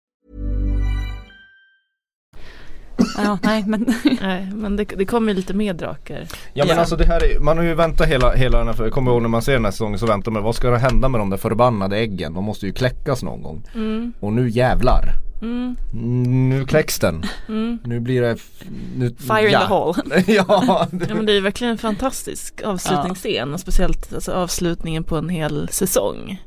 [3.17, 6.27] Ja, nej men Nej, men det, det kommer lite mer drakar.
[6.53, 6.79] Ja men Ja.
[6.79, 9.11] alltså det här är, man har ju väntat hela, hela den här, för jag kommer
[9.11, 11.21] ihåg när man ser den här säsongen så väntar man, vad ska det hända med
[11.21, 12.33] de där förbannade äggen?
[12.33, 13.63] De måste ju kläckas någon gång.
[13.75, 15.13] Mm, Och nu jävlar.
[15.41, 15.75] mm,
[16.49, 17.23] Nu kläcks den.
[17.47, 17.77] mm.
[17.85, 18.37] Nu blir det
[18.95, 19.59] nu, fire in ja.
[19.59, 19.95] the hall.
[20.27, 25.17] ja, det, Ja men det är verkligen en fantastisk avslutningsscen och speciellt alltså, avslutningen på
[25.17, 26.41] en hel säsong.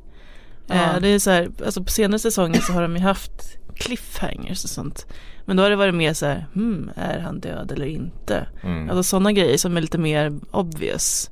[0.67, 0.75] Ja.
[0.75, 4.65] Eh, det är så här, alltså på senare säsonger så har de ju haft cliffhangers
[4.65, 5.07] och sånt.
[5.45, 8.47] Men då har det varit mer så här, hmm, är han död eller inte?
[8.63, 8.91] mm.
[8.91, 11.31] Alltså sådana grejer som är lite mer obvious.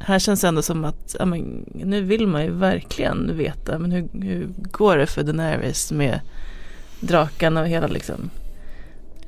[0.00, 3.92] Här känns det ändå som att, ja men nu vill man ju verkligen veta, men
[3.92, 6.20] hur, hur går det för Daenerys med
[7.00, 8.30] drakarna och hela liksom.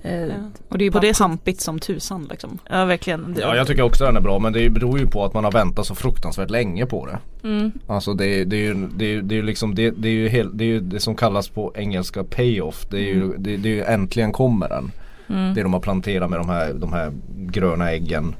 [0.04, 0.34] Eh, Ja.
[0.68, 2.58] Och det är ju På bara det pampigt som tusan liksom.
[2.70, 3.36] ja verkligen.
[3.40, 5.52] Ja jag tycker också den är bra men det beror ju på att man har
[5.52, 7.48] väntat så fruktansvärt länge på det.
[7.48, 10.12] Mm, Alltså det, är- det är ju det är, det är liksom det, det är
[10.12, 12.86] ju hel, det är ju det som kallas på engelska payoff.
[12.90, 14.90] Det är ju, det, det är ju äntligen kommer den.
[15.28, 15.54] mm.
[15.54, 18.34] Det de har planterat med de här, de här gröna äggen.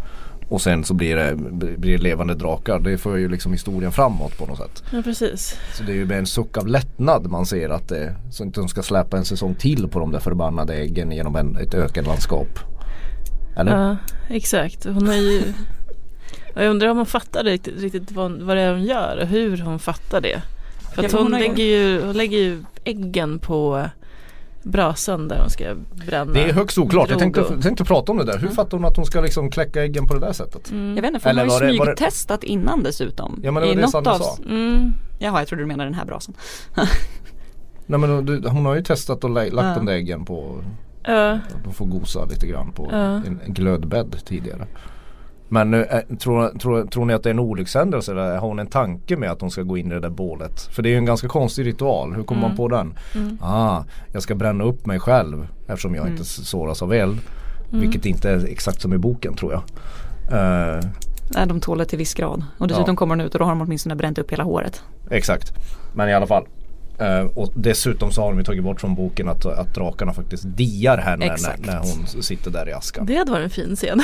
[0.48, 1.37] Och sen så blir det,
[1.78, 2.81] blir det levande drakar.
[2.81, 4.83] Det för ju liksom historien framåt på något sätt.
[4.92, 5.59] Ja precis.
[5.74, 8.61] Så det är ju med en suck av lättnad man ser att det, så inte
[8.61, 12.07] de ska släppa en säsong till på de där förbannade äggen genom en, ett ökat
[12.07, 12.59] landskap.
[13.57, 13.76] Eller?
[13.76, 13.96] Ja
[14.28, 14.85] exakt.
[14.85, 15.42] Hon har ju
[16.55, 19.59] Jag undrar om hon fattar riktigt, riktigt vad, vad det är hon gör och hur
[19.59, 20.42] hon fattar det.
[20.94, 23.88] För att hon, lägger ju, hon lägger ju äggen på
[24.62, 25.75] brasan där hon ska
[26.07, 26.33] bränna.
[26.33, 27.11] Det är högst oklart.
[27.11, 28.38] Jag tänkte, tänkte prata om det där.
[28.38, 30.70] Hur fattar hon att hon ska liksom kläcka äggen på det där sättet?
[30.70, 30.94] Mm.
[30.96, 33.40] Jag vet inte, för hon Eller har ju var det- var det- smygtestat innan dessutom.
[33.42, 34.18] Ja, men det var I det Sanna av...
[34.18, 34.37] sa.
[34.48, 34.92] Mm.
[35.18, 36.35] Jaha, jag trodde du menade den här brasan.
[37.87, 39.75] Nej men du, hon har ju testat och lagt Ja.
[39.75, 40.64] de där äggen på
[41.05, 41.38] Ja.
[41.64, 44.66] De får gosa lite grann på en, en glödbädd tidigare.
[45.52, 48.66] Men eh, tror, tror, tror ni att det är en olyckshändelse eller har hon en
[48.66, 50.60] tanke med att hon ska gå in i det där bålet?
[50.60, 52.14] För det är ju en ganska konstig ritual.
[52.14, 52.94] Hur kommer man på den?
[53.14, 53.38] Mm.
[53.42, 56.12] Ah, jag ska bränna upp mig själv eftersom jag Mm.
[56.12, 57.18] inte såras av eld.
[57.68, 57.80] Mm.
[57.80, 59.62] Vilket inte är exakt som i boken tror jag.
[60.32, 60.80] Eh,
[61.34, 62.44] Nej, de tål det till viss grad.
[62.58, 62.96] Och dessutom Ja.
[62.96, 64.82] kommer hon ut och då har de åtminstone bränt upp hela håret.
[65.10, 65.52] exakt.
[65.94, 66.44] Men i alla fall.
[66.98, 70.44] Eh, och dessutom så har de ju tagit bort från boken att, att drakarna faktiskt
[70.46, 71.66] diar henne när, Exakt.
[71.66, 73.07] när hon sitter där i askan.
[73.07, 74.02] Det hade varit en fin scen.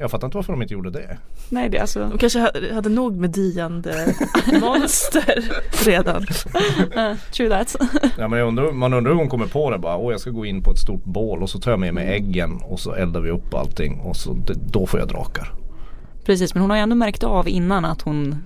[0.00, 1.18] Jag fattar inte varför de inte gjorde det.
[1.48, 4.14] Nej det alltså De kanske ha- hade nog med diande
[4.60, 5.44] monster
[5.84, 6.22] redan.
[6.96, 7.76] uh, True that.
[8.18, 9.96] Ja, men jag undrar, man undrar hur hon kommer på det bara.
[9.96, 12.06] Åh jag ska gå in på ett stort bål och så tar jag med mig
[12.08, 15.52] äggen och så eldar vi upp allting och så då får jag drakar.
[16.24, 18.44] Precis men hon har ju ändå märkt av innan att hon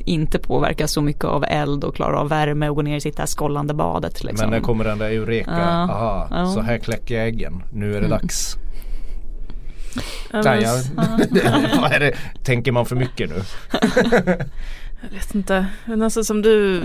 [0.00, 3.16] inte påverkas så mycket av eld och klarar av värme och går ner i sitt
[3.16, 4.50] där skållande badet liksom.
[4.50, 5.50] Men när kommer den där Eureka?
[5.50, 6.46] Ja, Aha, ja.
[6.46, 7.62] så här kläcker jag äggen.
[7.72, 8.56] Nu är det dags.
[10.32, 10.80] Ja, Nej, jag,
[11.80, 12.12] vad är det?
[12.42, 13.42] Tänker man för mycket nu?
[15.10, 15.66] Jag vet inte.
[15.84, 16.82] Men alltså som du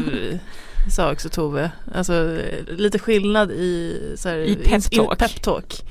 [0.89, 1.71] sa också Tove.
[1.93, 5.13] Alltså lite skillnad i, så här, I peptalk.
[5.13, 5.83] i peptalk.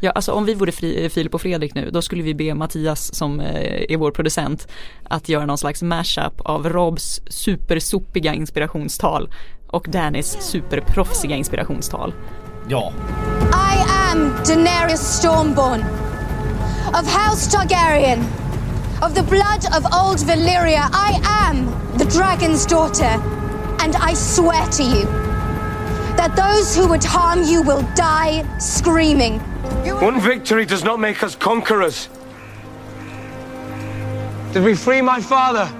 [0.00, 3.14] Ja, alltså om vi vore fri, Filip och Fredrik nu, då skulle vi be Mattias
[3.14, 4.68] som eh, är vår producent
[5.04, 9.30] att göra någon slags mashup av Robs supersopiga inspirationstal
[9.66, 12.14] och Dannys superproffsiga inspirationstal.
[12.68, 12.92] Ja.
[13.52, 15.84] I am Daenerys Stormborn,
[16.88, 18.20] of House Targaryen,
[19.02, 20.88] of the blood of old Valyria.
[20.92, 21.66] I am
[21.98, 23.20] the dragon's daughter,
[23.78, 25.29] and I swear to you
[26.16, 29.40] that those who would harm you will die screaming.
[30.00, 32.08] One victory does not make us conquerors.
[34.52, 35.70] Did we free my father?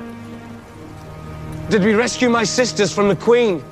[1.71, 3.63] Did we rescue my sisters from the Queen?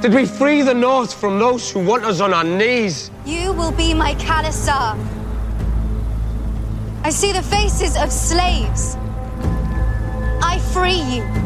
[0.00, 3.10] Did we free the North from those who want us on our knees?
[3.24, 4.98] You will be my Khalasar.
[7.04, 8.96] I see the faces of slaves.
[10.42, 11.41] I free you.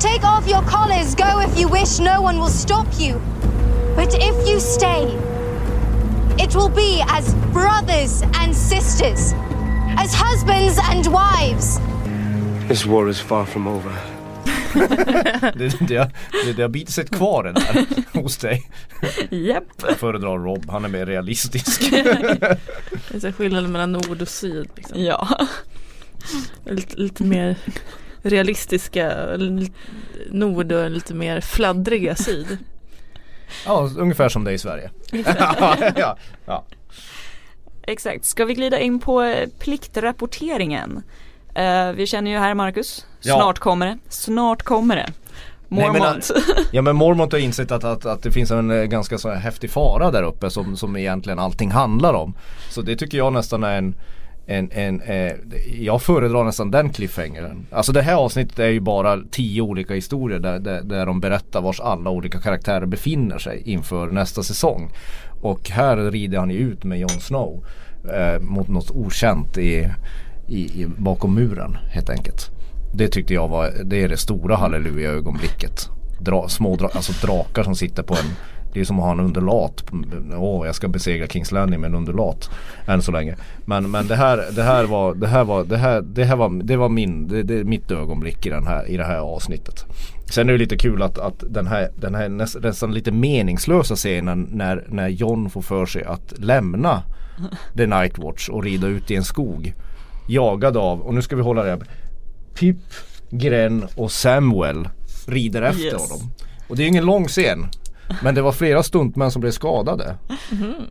[0.00, 3.20] Take off your collars, go if you wish, no one will stop you.
[3.96, 5.04] But if you stay,
[6.38, 9.34] it will be as brothers and sisters,
[9.98, 11.78] as husbands and wives.
[12.68, 13.92] This war is far from over.
[15.54, 16.10] Det, det,
[16.44, 17.86] det, det har bitit sig kvar det där
[18.22, 18.70] hos dig.
[19.30, 19.64] Japp.
[19.88, 21.90] Jag föredrar Rob, han är mer realistisk.
[21.90, 24.68] Det är skillnaden mellan nord och syd.
[24.76, 25.02] Liksom.
[25.04, 25.28] Ja.
[26.64, 27.56] Lite, lite mer
[28.22, 29.72] realistiska li-
[30.30, 32.58] nord och lite mer fladdriga syd.
[33.66, 34.90] Ja, ungefär som det är i Sverige.
[35.96, 36.64] ja, ja.
[37.82, 41.02] Exakt, ska vi glida in på eh, pliktrapporteringen?
[41.54, 43.34] Eh, vi känner ju här Marcus, Ja.
[43.36, 45.12] snart kommer det, snart kommer det.
[45.68, 46.30] Nej, men, Mormont.
[46.72, 49.36] Ja men Mormont har insett att, att, att det finns en eh, ganska så här
[49.36, 52.34] häftig fara där uppe som, som egentligen allting handlar om.
[52.70, 53.94] Så det tycker jag nästan är en
[54.50, 55.32] en, en, eh,
[55.80, 57.66] jag föredrar nästan den cliffhangern.
[57.70, 61.60] Alltså det här avsnittet är ju bara tio olika historier där, där, där de berättar
[61.60, 64.92] vars alla olika karaktärer befinner sig inför nästa säsong.
[65.40, 67.64] Och här rider han ju ut med Jon Snow
[68.14, 69.88] eh, mot något okänt i,
[70.48, 72.50] i, i, bakom muren helt enkelt.
[72.94, 75.88] Det tyckte jag var, det är det stora halleluja ögonblicket.
[76.20, 78.36] Dra, små dra, alltså drakar som sitter på en
[78.72, 79.84] det är som att ha en undulat.
[80.38, 82.50] Åh, jag ska besegra Kings Landing med en undulat.
[82.86, 83.36] Än så länge.
[83.64, 86.62] Men, men det här, det här var, det här var, det här, det här var,
[86.62, 89.84] det var min, det, det är mitt ögonblick i, den här, i det här avsnittet.
[90.30, 93.96] Sen är det lite kul att, att den här, den här näst, nästan lite meningslösa
[93.96, 97.02] scenen när, när John får för sig att lämna
[97.76, 99.74] The Night Watch och rida ut i en skog.
[100.28, 101.80] Jagad av, och nu ska vi hålla det här.
[102.54, 102.76] Pip,
[103.30, 104.88] Gren och Samuel
[105.26, 106.10] rider efter Yes.
[106.10, 106.30] honom.
[106.68, 107.66] Och det är ingen lång scen.
[108.22, 110.16] Men det var flera stuntmän som blev skadade.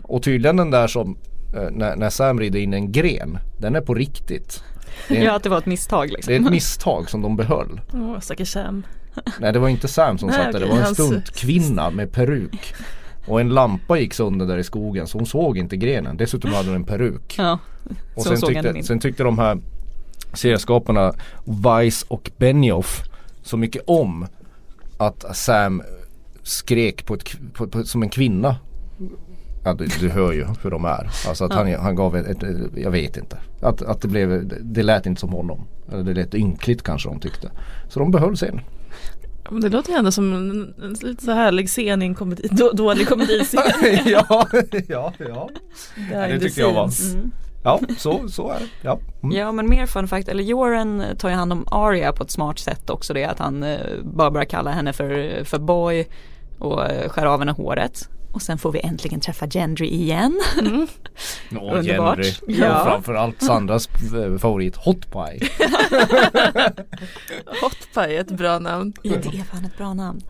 [0.04, 1.18] Och tydligen den där som
[1.56, 3.38] eh, när, när Sam rider in en gren.
[3.58, 4.64] Den är på riktigt.
[5.08, 6.32] Det är, Ja att det var ett misstag liksom.
[6.32, 7.82] det är ett misstag som de behöll.
[7.94, 8.84] Åh stackars Sam.
[9.40, 10.60] Nej det var inte Sam som Nej, satt där.
[10.60, 12.74] Det var en stuntkvinna med peruk.
[13.28, 16.18] Och en lampa gick sönder där i skogen så hon såg inte grenen.
[16.18, 17.36] Dessutom hade hon en peruk.
[17.38, 17.60] Ja,
[18.16, 19.58] Och sen tyckte, sen tyckte de här
[20.34, 21.14] serieskaparna
[21.46, 23.04] Weiss och Benioff
[23.42, 24.28] så mycket om
[24.98, 25.82] att Sam
[26.44, 27.24] skrek på ett,
[27.54, 28.56] på, på, som en kvinna.
[29.64, 31.10] Ja, du, du hör ju hur de är.
[31.28, 33.38] Alltså att han, han gav ett, ett, jag vet inte.
[33.62, 35.68] Att, att det blev, det lät inte som honom.
[35.92, 37.52] Eller det lät ynkligt kanske de tyckte.
[37.90, 38.62] Så de behöll scenen.
[39.62, 42.72] Det låter ju ändå som en, en lite så härlig scen i en komedi, då,
[42.72, 43.62] dålig komediscen.
[44.06, 44.48] ja,
[44.88, 45.50] ja, ja.
[46.12, 47.26] Det the tyckte jag var- scenes.
[47.64, 48.68] Ja, så, så är det.
[48.82, 49.00] Ja.
[49.24, 49.38] Mm.
[49.38, 52.60] Ja men mer fun fact, eller Joran tar ju hand om Arya på ett smart
[52.60, 56.06] sätt också det att han eh, bara börjar kalla henne för, för boy
[56.60, 58.10] och eh, skär av henne håret.
[58.32, 60.40] Och sen får vi äntligen träffa Gendry igen.
[61.52, 62.16] Åh, Underbart.
[62.18, 62.34] Henry.
[62.48, 62.80] Ja.
[62.82, 65.50] Och framförallt Sandras eh, favorit Hot Pie.
[67.62, 68.94] Hot Pie är ett bra namn.
[69.02, 70.22] Ja det är fan ett bra namn.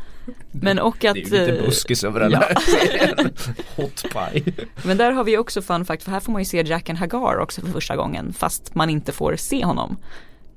[0.51, 2.39] Men och att Det är ju lite eh, buskis över den ja.
[2.39, 3.31] här.
[3.75, 4.53] Hot Pie.
[4.83, 7.37] Men där har vi också fun fact för här får man ju se Jacken Hagar
[7.39, 9.97] också för första gången fast man inte får se honom.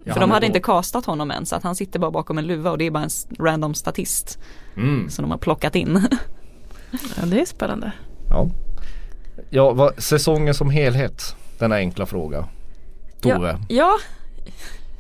[0.05, 2.39] Ja, För de hade på- inte castat honom än så att han sitter bara bakom
[2.39, 4.39] en luva och det är bara en random statist
[4.77, 5.11] Mm.
[5.11, 6.09] som de har plockat in.
[7.21, 7.93] Ja det är spännande.
[8.31, 8.49] Ja.
[9.51, 11.37] Ja, vad, säsongen som helhet.
[11.59, 12.49] Denna enkla fråga.
[13.21, 13.51] Tove.
[13.51, 13.99] Ja, ja,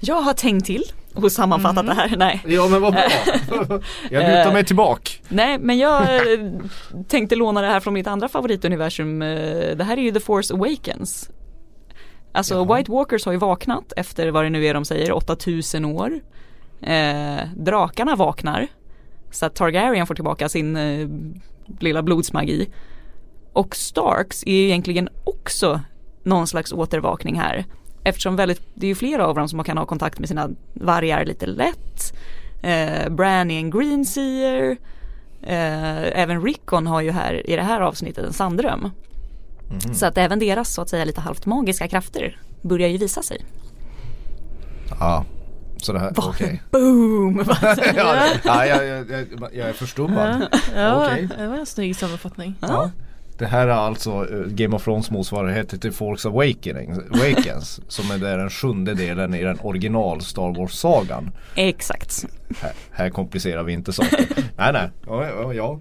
[0.00, 2.16] jag har tänkt till och sammanfattat det här.
[2.16, 2.42] Nej.
[2.46, 3.02] Ja men vad bra.
[4.10, 5.10] Jag lutar mig tillbaka.
[5.28, 6.02] Nej men jag
[6.32, 6.48] eh,
[7.08, 9.22] tänkte låna det här från mitt andra favorituniversum.
[9.22, 11.30] Eh, Det här är ju The Force Awakens.
[12.32, 12.76] Alltså Jaha.
[12.76, 16.20] White Walkers har ju vaknat efter vad det nu är de säger, 8000 år.
[16.82, 18.66] Eh, drakarna vaknar.
[19.30, 21.08] Så att Targaryen får tillbaka sin eh,
[21.80, 22.68] lilla blodsmagi.
[23.52, 25.80] Och Starks är egentligen också
[26.22, 27.64] någon slags återvakning här.
[28.04, 31.24] Eftersom väldigt, det är ju flera av dem som kan ha kontakt med sina vargar
[31.24, 32.12] lite lätt.
[32.62, 34.76] Eh, Bran är en greenseer.
[35.42, 38.90] Eh, även Rickon har ju här i det här avsnittet en sanddröm.
[39.92, 43.44] Så att även deras så att säga lite halvt magiska krafter börjar ju visa sig.
[45.00, 45.24] Ja.
[45.82, 46.62] Så det här, okej.
[46.70, 47.44] Boom!
[47.96, 50.48] ja, ja, jag, jag, jag, är förstummad.
[50.52, 51.28] Ja, ja Okej.
[51.38, 52.54] det var en snygg sammanfattning.
[52.60, 52.90] Ja.
[53.38, 58.18] Det här är alltså eh, Game of Thrones motsvarighet till Force Awakening, Awakens som är
[58.18, 61.30] den sjunde delen i den original Star Wars-sagan.
[61.54, 62.24] Exakt.
[62.60, 64.26] Här, här komplicerar vi inte saker.
[64.56, 65.80] nej nej, ja, ja, ja.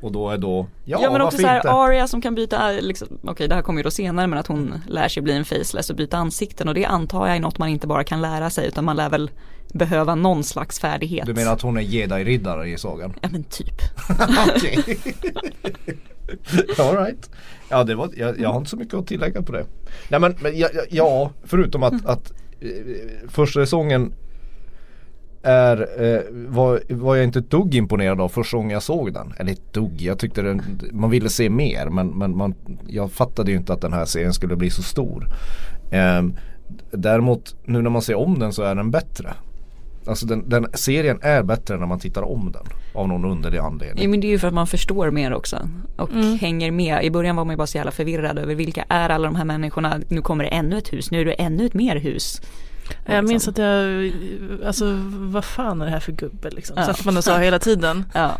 [0.00, 1.70] Och då är då, ja, Ja, men också så här inte?
[1.70, 4.46] Arya som kan byta, eh, liksom, okej det här kommer ju då senare men att
[4.46, 7.58] hon lär sig bli en faceless och byta ansikten och det antar jag är något
[7.58, 9.30] man inte bara kan lära sig utan man lär väl
[9.72, 11.26] behöva någon slags färdighet.
[11.26, 13.14] Du menar att hon är jedi-riddare i sagan?
[13.20, 13.74] Ja men typ.
[14.56, 14.98] Okej.
[16.78, 17.30] Alright.
[17.68, 19.66] Ja det var, jag, jag har inte så mycket att tillägga på det.
[20.08, 22.68] Nej men, men ja, ja, förutom att, att eh,
[23.28, 24.12] första säsongen
[25.42, 29.34] är, eh, var, var jag inte ett dugg imponerad av första gången jag såg den.
[29.38, 32.54] Eller ett dugg, jag tyckte den, man ville se mer men, men man,
[32.86, 35.28] jag fattade ju inte att den här serien skulle bli så stor.
[35.90, 36.34] Ehm,
[36.90, 39.34] däremot nu när man ser om den så är den bättre.
[40.06, 42.62] Alltså den, den serien är bättre när man tittar om den.
[42.94, 44.04] Av någon underlig anledning.
[44.04, 47.04] Ja, men det är ju för att man förstår mer också och hänger med.
[47.04, 49.44] I början var man ju bara så jävla förvirrad över vilka är alla de här
[49.44, 50.00] människorna.
[50.08, 52.40] Nu kommer det ännu ett hus, nu är det ännu ett mer hus.
[53.06, 53.50] Jag minns Liksom.
[53.50, 54.12] att jag,
[54.66, 56.76] alltså vad fan är det här för gubbe liksom?
[56.78, 56.84] Ja.
[56.86, 58.04] Satt man och sa hela tiden.
[58.14, 58.36] Ja,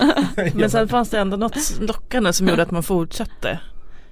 [0.54, 3.58] Men sen fanns det ändå något lockande som gjorde att man fortsatte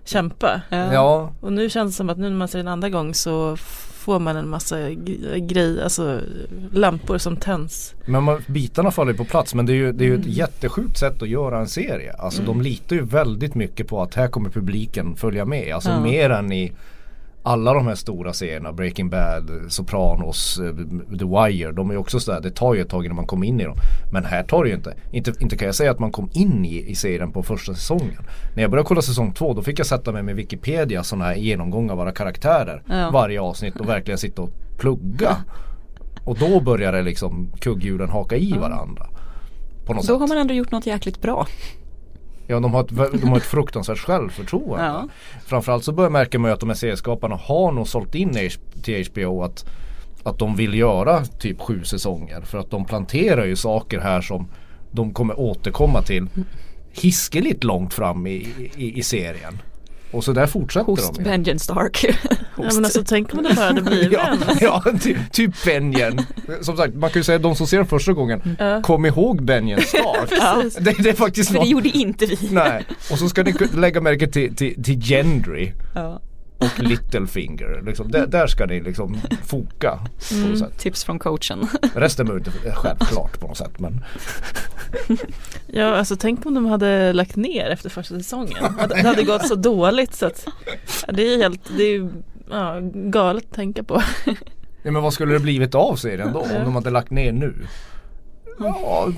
[0.04, 0.60] kämpa.
[0.70, 1.32] ja.
[1.40, 3.56] Och nu känns det som att nu när man ser den andra gång så
[4.04, 4.76] får man en massa
[5.38, 6.20] grejer, alltså
[6.72, 7.94] lampor som tänds.
[8.06, 10.26] men man, bitarna faller ju på plats men det är ju, det är ju ett
[10.26, 12.12] jättesjukt sätt att göra en serie.
[12.18, 15.74] Alltså de litar ju väldigt mycket på att här kommer publiken följa med.
[15.74, 16.00] Alltså Ja.
[16.00, 16.72] mer än i
[17.42, 20.74] alla de här stora serierna, Breaking Bad, Sopranos, eh,
[21.18, 21.72] The Wire.
[21.72, 23.76] De är också sådär, det tar ju ett tag innan man kommer in i dem.
[24.12, 24.94] Men här tar det ju inte.
[25.10, 28.22] Inte, inte kan jag säga att man kom in i, i serien på första säsongen.
[28.54, 31.34] När jag började kolla säsong två då fick jag sätta mig med Wikipedia sådana här
[31.34, 32.82] genomgång av våra karaktärer.
[32.88, 33.10] Ja.
[33.12, 35.36] Varje avsnitt och verkligen sitta och plugga.
[36.24, 39.06] Och då börjar det liksom kugghjulen haka i varandra.
[39.86, 40.20] På något Då sätt.
[40.20, 41.46] har man ändå gjort något jäkligt bra.
[42.50, 44.84] Ja de har, ett, de har ett fruktansvärt självförtroende.
[44.84, 45.08] Ja.
[45.46, 48.50] Framförallt så börjar märka man ju att de här serieskaparna har nog sålt in
[48.82, 49.64] till HBO att,
[50.22, 52.40] att de vill göra typ sju säsonger.
[52.40, 54.48] För att de planterar ju saker här som
[54.90, 56.28] de kommer återkomma till
[56.92, 59.58] hiskeligt långt fram i, i, i serien.
[60.10, 61.22] Och så där fortsätter Host de.
[61.22, 62.04] Benjen Stark.
[62.62, 66.20] Ja men alltså tänk om det bara hade blivit Ja, ja ty, typ Benjen.
[66.60, 68.82] Som sagt man kan ju säga de som ser den första gången Ja.
[68.82, 70.30] Kom ihåg Benjen Stark.
[70.40, 70.62] Ja.
[70.80, 72.38] det, det är faktiskt För det något gjorde inte vi.
[72.50, 76.20] Nej, och så ska ni lägga märke till, till, till Gendry Ja.
[76.60, 77.82] Och Littlefinger.
[77.86, 78.10] Liksom.
[78.10, 80.78] Där, där ska ni liksom foka sätt.
[80.78, 81.68] Tips från coachen.
[81.94, 84.04] Resten behöver inte är självklart på något sätt men
[85.66, 88.64] Ja alltså tänk om de hade lagt ner efter första säsongen.
[88.78, 90.46] Att Det hade gått så dåligt så att
[91.08, 92.08] det är helt, det är ju
[92.50, 94.02] ja, galet att tänka på.
[94.82, 97.54] ja, men vad skulle det blivit av serien då om de hade lagt ner nu?
[98.58, 99.12] Ja,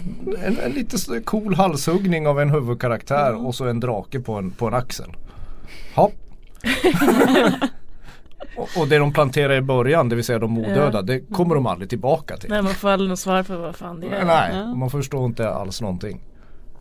[0.44, 4.66] en, en lite cool halshuggning av en huvudkaraktär och så en drake på en, på
[4.66, 5.16] en axel.
[5.94, 6.10] Ja.
[8.56, 11.66] Och, och det de planterar i början, det vill säga de odöda, det kommer de
[11.66, 12.50] aldrig tillbaka till.
[12.50, 14.24] Nej man får aldrig något svar på vad fan det är.
[14.24, 16.20] Nej, man förstår inte alls någonting.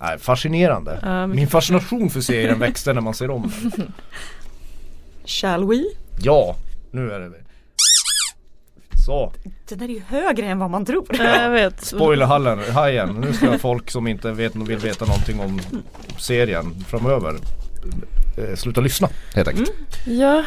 [0.01, 0.99] Nej, fascinerande.
[1.01, 3.93] Ja, Min fascination för serien växte när man ser om den.
[5.25, 5.83] Shall we?
[6.21, 6.55] Ja,
[6.91, 7.31] nu är det
[9.05, 9.33] Så,
[9.69, 11.05] Den där är ju högre än vad man tror.
[11.09, 11.85] Ja, jag vet.
[11.85, 13.09] spoilerhallen, hajen.
[13.09, 15.59] Nu ska folk som inte vet, vill veta någonting om
[16.17, 17.35] serien framöver
[18.37, 19.71] Eh, sluta lyssna helt enkelt.
[20.05, 20.19] Mm.
[20.19, 20.45] Ja,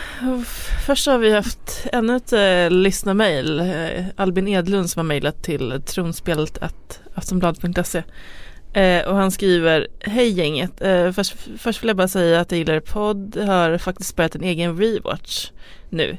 [0.87, 3.61] först har vi haft ännu ett eh, lyssnarmail.
[3.61, 6.59] Eh, Albin Edlund som har mejlat till tronspelet
[7.15, 8.03] aftonbladet.se.
[8.75, 12.59] Eh, och han skriver Hej gänget, eh, först, först vill jag bara säga att jag
[12.59, 15.51] gillar podd, har faktiskt börjat en egen rewatch
[15.89, 16.17] nu.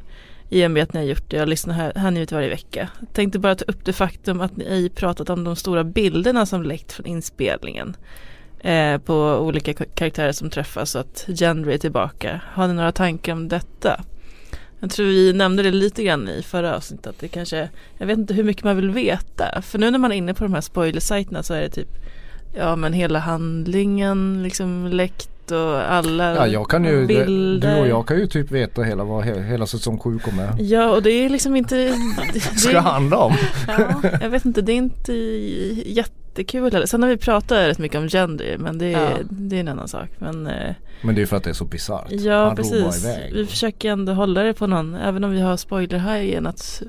[0.49, 2.89] I och med att ni har gjort det, jag lyssnar här, här nu varje vecka.
[3.13, 6.63] Tänkte bara ta upp det faktum att ni ej pratat om de stora bilderna som
[6.63, 7.95] läckt från inspelningen.
[8.59, 12.41] Eh, på olika karaktärer som träffas och att Gendry är tillbaka.
[12.53, 14.01] Har ni några tankar om detta?
[14.79, 18.17] Jag tror vi nämnde det lite grann i förra avsnittet att det kanske, jag vet
[18.17, 19.61] inte hur mycket man vill veta.
[19.61, 21.87] För nu när man är inne på de här spoilersajterna så är det typ,
[22.55, 27.75] ja men hela handlingen liksom läckt och alla Ja jag kan ju, bilder.
[27.75, 30.89] du och jag kan ju typ veta hela vad he, hela säsong 7 kommer Ja
[30.91, 31.95] och det är liksom inte det,
[32.33, 33.33] det, ska handla om.
[33.67, 35.13] ja, Jag vet inte, det är inte
[36.39, 36.87] jättekul.
[36.87, 39.17] Sen har vi pratat rätt mycket om gender men det är, Ja.
[39.29, 40.09] det är en annan sak.
[40.19, 42.11] Men eh, Men det är ju för att det är så bisarrt.
[42.11, 43.33] ja Han precis, iväg.
[43.33, 46.81] vi försöker ändå hålla det på någon, även om vi har spoiler här igen att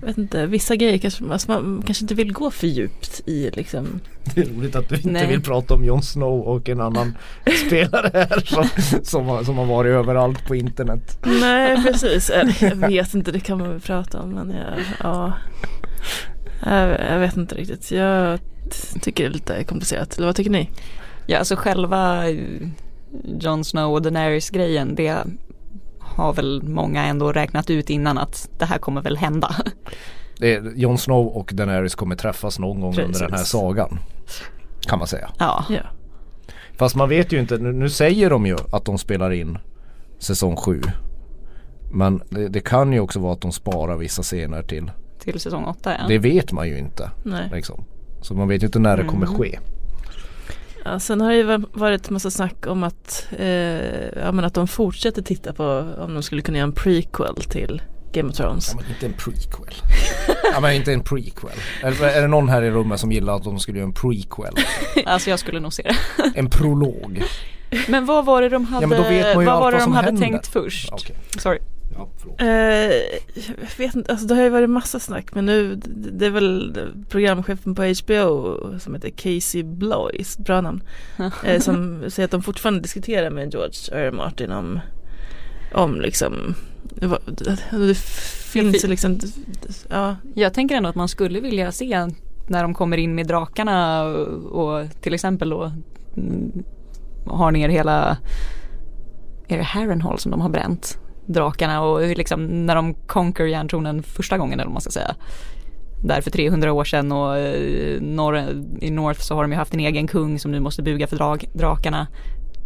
[0.00, 3.50] jag vet inte, vissa grejer kanske alltså man kanske inte vill gå för djupt i
[3.50, 4.00] liksom.
[4.34, 5.26] Det är roligt att du inte Nej.
[5.26, 7.16] vill prata om Jon Snow och en annan
[7.66, 8.64] spelare här som,
[9.02, 11.18] som, har, som har varit överallt på internet.
[11.40, 12.30] Nej precis,
[12.60, 15.32] jag vet inte, det kan man väl prata om men jag, ja.
[16.66, 18.40] Jag, vet inte riktigt, jag
[19.02, 20.16] tycker det är lite komplicerat.
[20.16, 20.70] Eller vad tycker ni?
[21.26, 22.68] Ja, alltså själva eh,
[23.40, 25.16] Jon Snow och Daenerys grejen, det
[26.00, 29.56] har väl många ändå räknat ut innan att det här kommer väl hända.
[30.38, 33.48] Det är, Jon Snow och Daenerys kommer träffas någon gång under den här Precis.
[33.48, 33.98] sagan.
[34.80, 35.30] Kan man säga.
[35.38, 35.80] Ja, Ja.
[36.76, 39.58] Fast man vet ju inte, nu, nu säger de ju att de spelar in
[40.18, 40.82] säsong 7.
[41.92, 44.90] Men det, det kan ju också vara att de sparar vissa scener till.
[45.24, 46.08] Till säsong åtta ja.
[46.08, 47.10] Det vet man ju inte.
[47.22, 47.50] Nej.
[47.52, 47.84] Liksom.
[48.22, 49.38] Så man vet ju inte när det kommer Mm.
[49.38, 49.58] ske.
[50.84, 53.46] Ja, sen har det ju varit massa snack om att, eh,
[54.22, 57.82] ja, men att de fortsätter titta på om de skulle kunna göra en prequel till
[58.12, 58.68] Game of Thrones.
[58.72, 59.74] Ja men inte en prequel.
[60.54, 61.50] ja men inte en prequel.
[61.82, 64.54] Är, är det någon här i rummet som gillar att de skulle göra en prequel?
[65.06, 65.96] Alltså jag skulle nog se det.
[66.34, 67.22] En prolog.
[67.88, 70.22] Men vad var det de hade, ju vad var vad de hade händer.
[70.22, 70.92] tänkt först?
[70.92, 71.16] Okej.
[71.38, 71.58] Sorry.
[71.96, 72.40] Ja, förlåt.
[72.40, 72.48] Eh,
[73.60, 75.74] jag vet inte, alltså det har ju varit massa snack men nu
[76.12, 76.78] det är väl
[77.08, 80.82] programchefen på HBO som heter Casey Bloys, bra namn.
[81.44, 84.06] eh, som säger att de fortfarande diskuterar med George R.
[84.06, 84.12] R.
[84.12, 84.80] Martin om,
[85.74, 86.54] om liksom
[87.70, 87.96] det
[88.52, 89.20] finns ju liksom,
[89.88, 92.08] ja, Jag tänker ändå att man skulle vilja se
[92.48, 95.72] när de kommer in med drakarna och, och till exempel då
[96.16, 96.64] mm,
[97.26, 98.16] har ner hela,
[99.48, 100.98] är det Harrenhal som de har bränt?
[101.26, 105.14] Drakarna och liksom när de conquer järntronen första gången eller vad man ska säga.
[106.04, 109.74] Där för 300 år sedan och eh, norr, i North så har de ju haft
[109.74, 112.06] en egen kung som nu måste buga för drag, drakarna.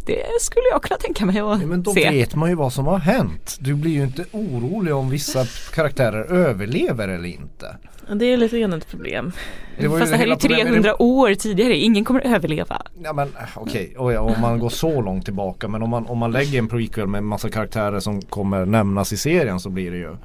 [0.05, 2.09] Det skulle jag kunna tänka mig att Ja, men då se.
[2.09, 3.57] vet man ju vad som har hänt.
[3.59, 7.77] Du blir ju inte orolig om vissa karaktärer överlever eller inte.
[8.15, 9.31] det är lite grann ett problem.
[9.79, 12.81] Det Fast det här är ju hela problemet med 300 år tidigare, ingen kommer överleva.
[13.03, 14.17] Ja men okej, okay.
[14.17, 17.19] om man går så långt tillbaka men om man, om man lägger en prequel med
[17.19, 20.15] en massa karaktärer som kommer nämnas i serien så blir det ju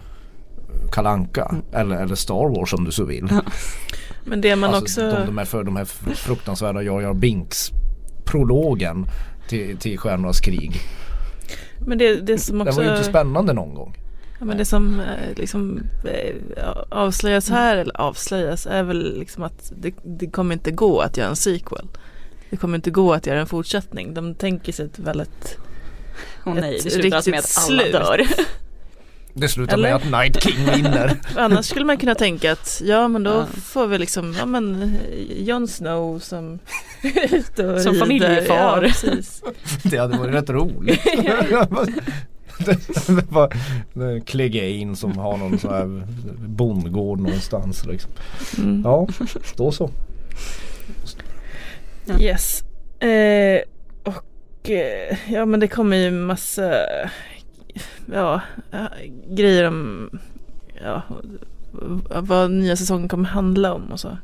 [0.92, 3.28] Kalanka eller, eller Star Wars om du så vill.
[4.24, 7.70] Men det man alltså, också de, de, här, för, de här fruktansvärda Jar Jar Binks
[8.24, 9.06] prologen
[9.48, 10.80] till, till Stjärnornas krig.
[11.78, 13.96] Men det, det som också var ju inte spännande någon gång.
[14.38, 19.72] Ja, men det som eh, liksom eh, avslöjas här, eller avslöjas, är väl liksom att
[19.76, 21.86] det, det kommer inte gå att göra en sequel.
[22.50, 24.14] Det kommer inte gå att göra en fortsättning.
[24.14, 25.58] De tänker sig ett väldigt
[26.46, 27.92] Åh nej, Ett det slutar alltså med att riktigt alla slut.
[27.92, 28.44] dör.
[29.36, 29.88] Det slutar Eller?
[29.88, 31.16] med att Night King vinner.
[31.36, 33.46] Annars skulle man kunna tänka att ja men då Ja.
[33.46, 34.96] får vi liksom, ja men
[35.36, 36.58] Jon Snow som
[37.56, 37.98] Som rider.
[38.00, 38.92] familjefar.
[39.04, 39.12] Ja.
[39.90, 41.00] Det hade varit rätt roligt.
[44.26, 46.06] Clegane som har någon sån här
[46.48, 48.10] bondgård någonstans liksom.
[48.58, 48.82] Mm.
[48.84, 49.06] Ja,
[49.56, 49.90] då så.
[52.20, 52.60] Yes.
[53.00, 53.60] Eh,
[54.04, 56.72] och eh, ja men det kommer ju massa
[58.12, 58.40] ja,
[58.72, 58.86] eh,
[59.28, 60.10] grejer om
[60.82, 61.02] ja,
[62.20, 64.18] vad nya säsongen kommer handla om och så.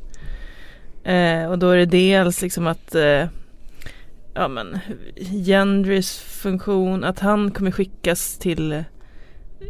[1.03, 3.25] Eh, och då är det dels liksom att eh,
[4.33, 4.79] ja men
[5.15, 8.83] Gendrys funktion, att han kommer skickas till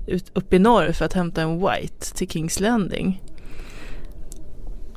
[0.08, 3.22] ut, upp i norr för att hämta en White till Kings Landing.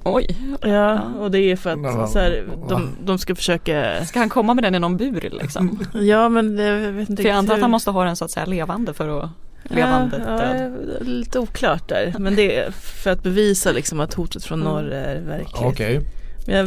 [0.04, 2.06] Oj, Ja, och det är för att Ja.
[2.06, 5.78] så här, de, de ska försöka ska han komma med den i någon bur liksom?
[5.94, 8.24] Ja men det, jag vet inte För jag antar att han måste ha den så
[8.24, 9.30] att säga levande för att
[9.62, 10.72] levande ja, död.
[11.00, 12.14] ja, Lite oklart där.
[12.18, 14.72] Men det är för att bevisa liksom att hotet från Mm.
[14.72, 15.62] norr är verkligt.
[15.62, 16.00] Okej.
[16.46, 16.66] Men jag,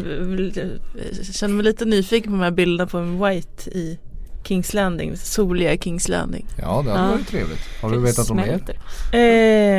[1.18, 4.00] jag känner mig lite nyfiken på de här bilderna på en White i
[4.44, 6.46] Kings Landing, soliga Kings Landing.
[6.58, 7.12] Ja det hade Ja.
[7.12, 7.60] varit trevligt.
[7.82, 8.46] Har du vetat om mer?
[8.46, 8.76] Smälter.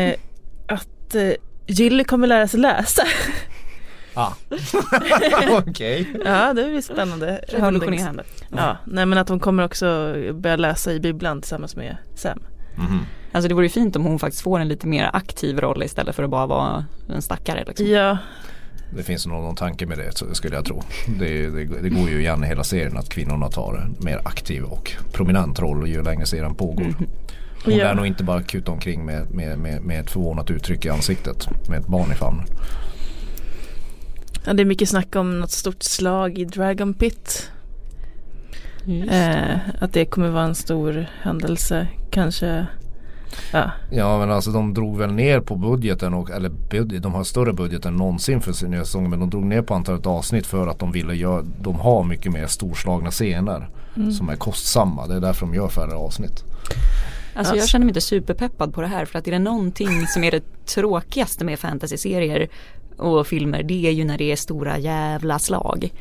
[0.08, 0.14] Eh,
[0.66, 1.30] att eh,
[1.68, 3.02] Gilly kommer lära sig läsa.
[4.14, 4.32] Ah.
[5.58, 6.14] Okej.
[6.24, 7.40] ja det blir spännande.
[7.48, 8.24] Revolutionerande.
[8.56, 12.38] Ja, nej men att de kommer också börja läsa i bibblan tillsammans med Sam.
[12.76, 12.98] Mhm.
[13.32, 16.16] Alltså det vore ju fint om hon faktiskt får en lite mer aktiv roll istället
[16.16, 17.86] för att bara vara en stackare liksom.
[17.86, 18.18] Ja,
[18.96, 20.82] Det finns nog någon tanke med det skulle jag tro.
[21.18, 24.62] Det, det, det går ju igen i hela serien att kvinnorna tar en mer aktiv
[24.64, 26.94] och prominent roll ju längre serien pågår.
[27.64, 27.84] Hon Ja.
[27.84, 31.48] lär nog inte bara kuta omkring med, med, med, med ett förvånat uttryck i ansiktet
[31.68, 32.46] med ett barn i famnen.
[34.44, 37.50] Ja, det är mycket snack om något stort slag i Dragon Pit.
[39.10, 41.88] Eh, att det kommer vara en stor händelse.
[42.10, 42.66] Kanske.
[43.52, 47.24] Ja, Ja men alltså de drog väl ner på budgeten och, eller budget, de har
[47.24, 50.46] större budget än någonsin för sin nya säsong men de drog ner på antalet avsnitt
[50.46, 53.68] för att de ville göra, de har mycket mer storslagna scener
[54.18, 55.06] som är kostsamma.
[55.06, 56.44] Det är därför de gör färre avsnitt.
[57.38, 60.06] Alltså jag Alltså- känner mig inte superpeppad på det här för att är det någonting
[60.06, 62.48] som är det tråkigaste med fantasy-serier
[62.96, 65.92] och filmer det är ju när det är stora jävla slag.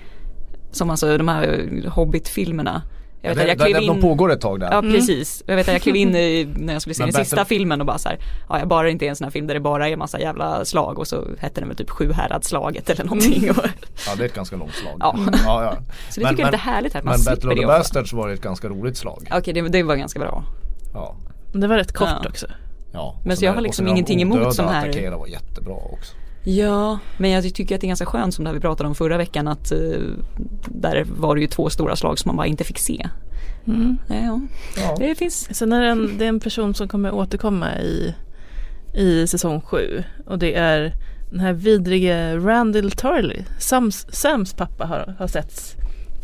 [0.72, 2.82] Som alltså de här Hobbit-filmerna.
[3.22, 4.70] Jag vet det, att jag klev där- De in pågår ett tag där.
[4.72, 7.26] Ja precis, jag vet att jag klev in i, när jag skulle se Men den
[7.26, 8.18] sista Battle- filmen och bara så här,
[8.50, 10.66] ja jag bara inte är en sån här film där det bara är massa jävla
[10.66, 13.50] slag och så hette den väl typ Sjuhäradsslaget eller någonting.
[13.58, 13.58] Och,
[14.08, 14.98] Ja det är ett ganska långt slag.
[15.00, 15.16] Ja.
[15.46, 15.78] ja, ja.
[16.10, 17.68] så det tycker jag är lite härligt här att man Men Battle of det the.
[17.68, 19.28] Bastards var ett ganska roligt slag.
[19.32, 20.44] Okej det, det var ganska bra.
[20.98, 21.16] Ja.
[21.52, 22.30] men det var rätt kort Ja.
[22.30, 22.48] också.
[22.92, 23.16] ja.
[23.26, 26.16] Men så jag har liksom ingenting emot sån här- attackera var jättebra också.
[26.44, 28.96] Ja, men jag tycker att det är ganska skönt som det här vi pratade om
[28.96, 29.78] förra veckan att eh,
[30.66, 33.10] där var det ju två stora slag som man bara inte fick se.
[33.68, 33.98] Mm.
[34.08, 34.40] Ja, ja.
[34.78, 34.96] Ja.
[35.00, 35.56] det finns.
[35.58, 38.16] Sen är det en, det är en person som kommer återkomma i,
[38.94, 40.04] i säsong sju.
[40.28, 40.94] Och det är
[41.32, 43.44] den här vidrige Randall Tarley.
[43.60, 45.76] Sams, Sams pappa har, har setts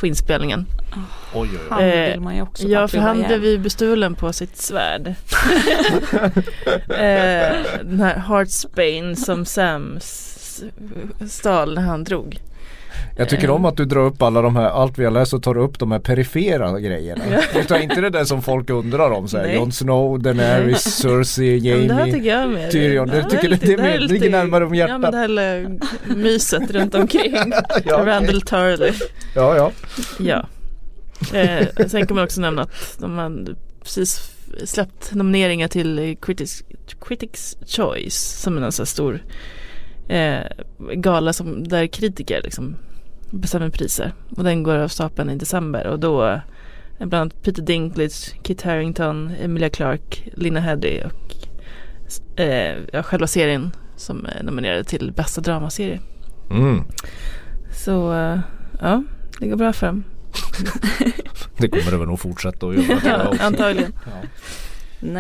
[0.03, 0.65] på inspelningen.
[1.33, 1.59] Oj oj oj.
[1.69, 5.07] Han Eh, vill man ju också Ja, för han blev ju bestulen på sitt svärd.
[6.89, 9.99] eh, den här Heartsbane som Sam
[11.29, 12.39] stal när han drog.
[13.17, 15.43] Jag tycker om att du drar upp alla de här, allt vi har läst och
[15.43, 17.23] tar upp de här perifera grejerna.
[17.53, 19.53] Du tar inte det där som folk undrar om så här.
[19.53, 22.13] Jon Snow, Daenerys, Cersei, Ja, det här Jamie.
[22.13, 22.69] tycker jag är mer.
[22.71, 25.01] Tyrion, det Ja, tycker är det här mer- ligger närmare om Ja hjärtat.
[25.01, 25.79] men det här lilla
[26.15, 27.33] myset runt omkring.
[27.85, 28.05] Ja, okej.
[28.05, 28.93] Randall Tarley.
[29.35, 29.71] Ja ja.
[30.19, 30.47] Ja.
[31.39, 34.31] Eh, sen kan man också nämna att de har precis
[34.65, 36.63] släppt nomineringar till Critics,
[37.01, 39.23] Critics Choice som är en sån här stor
[40.09, 40.39] eh,
[40.95, 42.75] gala som, där kritiker liksom
[43.39, 44.13] bestämmer priser.
[44.37, 46.43] Och den går av stapeln i december och då är
[46.97, 53.71] bland annat Peter Dinklage, Kit Harington, Emilia Clarke, Lina Headey och eh, ja, själva serien
[53.95, 55.99] som är nominerad till bästa dramaserie.
[56.51, 56.83] Mm.
[57.71, 58.39] Så eh,
[58.81, 59.03] ja,
[59.39, 60.03] det går bra för dem.
[61.57, 62.99] Det kommer det väl nog fortsätta att göra.
[63.05, 63.93] Ja, antagligen.
[64.05, 64.27] Ja.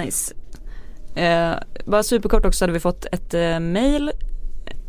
[0.01, 0.33] Nice.
[1.15, 1.53] Eh,
[1.85, 4.13] bara superkort också hade vi fått ett eh, mail eh,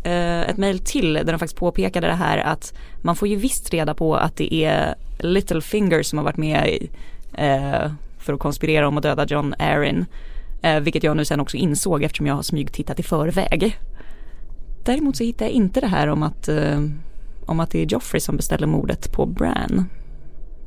[0.04, 3.94] ett mail till där de faktiskt påpekade det här att man får ju visst reda
[3.94, 6.90] på att det är Littlefinger som har varit med i,
[7.34, 10.06] eh, för att konspirera om att döda John Arryn.
[10.62, 13.78] Eh, vilket jag nu sen också insåg eftersom jag har smygtittat i förväg.
[14.84, 16.80] Däremot så hittar jag inte det här om att, eh,
[17.46, 19.88] om att det är Joffrey som beställer mordet på Bran.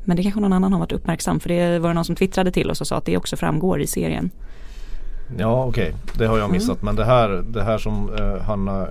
[0.06, 2.72] Men det kanske någon annan har varit uppmärksam för det var någon som twittrade till
[2.72, 4.32] oss och sa att det också framgår i serien.
[5.38, 6.82] Ja okej, det har jag missat.
[6.82, 8.88] Men det här, det här som eh, Hanna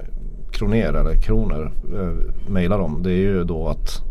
[0.57, 3.03] Kroner eller Kroner eh, mejlar om.
[3.03, 4.03] Det är ju då att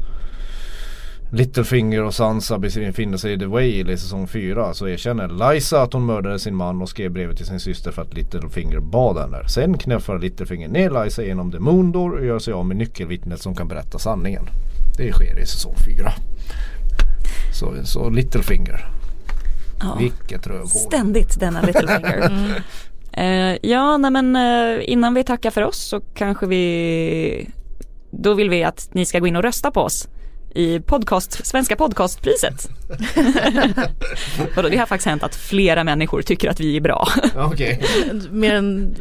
[1.32, 4.74] Littlefinger och Sansa befinner sig i The Whale i säsong 4.
[4.74, 8.02] Så erkänner Liza att hon mördade sin man och skrev brevet till sin syster för
[8.02, 9.48] att Littlefinger bad henne.
[9.48, 13.56] Sen knuffar Littlefinger ner Liza genom The Moondor och gör sig av med nyckelvittnet som
[13.56, 14.50] kan berätta sanningen.
[14.98, 16.14] Det sker i säsong 4.
[17.54, 18.90] Så, så Littlefinger.
[19.80, 19.96] Ja.
[20.00, 20.68] Vilket rövhål.
[20.68, 22.32] Ständigt denna Littlefinger.
[22.32, 22.62] Eh,
[23.62, 27.50] ja, nej men eh, innan vi tackar för oss så kanske vi
[28.12, 30.08] Då vill vi att ni ska gå in och rösta på oss
[30.56, 32.70] i podcast, Svenska podcastpriset.
[34.56, 37.08] Vadå, det har faktiskt hänt att flera människor tycker att vi är bra.
[37.36, 37.82] Okej.
[38.32, 38.96] Mer än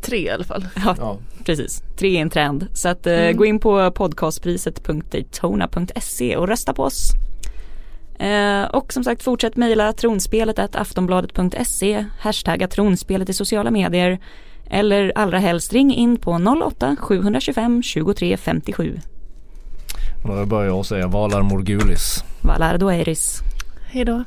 [0.00, 0.66] tre i alla fall.
[0.84, 1.18] Ja, Ja.
[1.44, 1.82] precis.
[1.98, 2.66] Tre är en trend.
[2.74, 7.12] Så att eh, gå in på podcastpriset.daytona.se och rösta på oss.
[8.20, 14.18] Eh, och som sagt fortsätt mejla tronspelet att aftonbladet.se hashtagga tronspelet i sociala medier
[14.70, 19.00] eller allra helst ring in på 08-725 23 57.
[20.24, 22.24] Och då börjar jag säga Valar Morgulis.
[22.40, 23.40] Valardo Eris.
[23.90, 24.24] Hej då.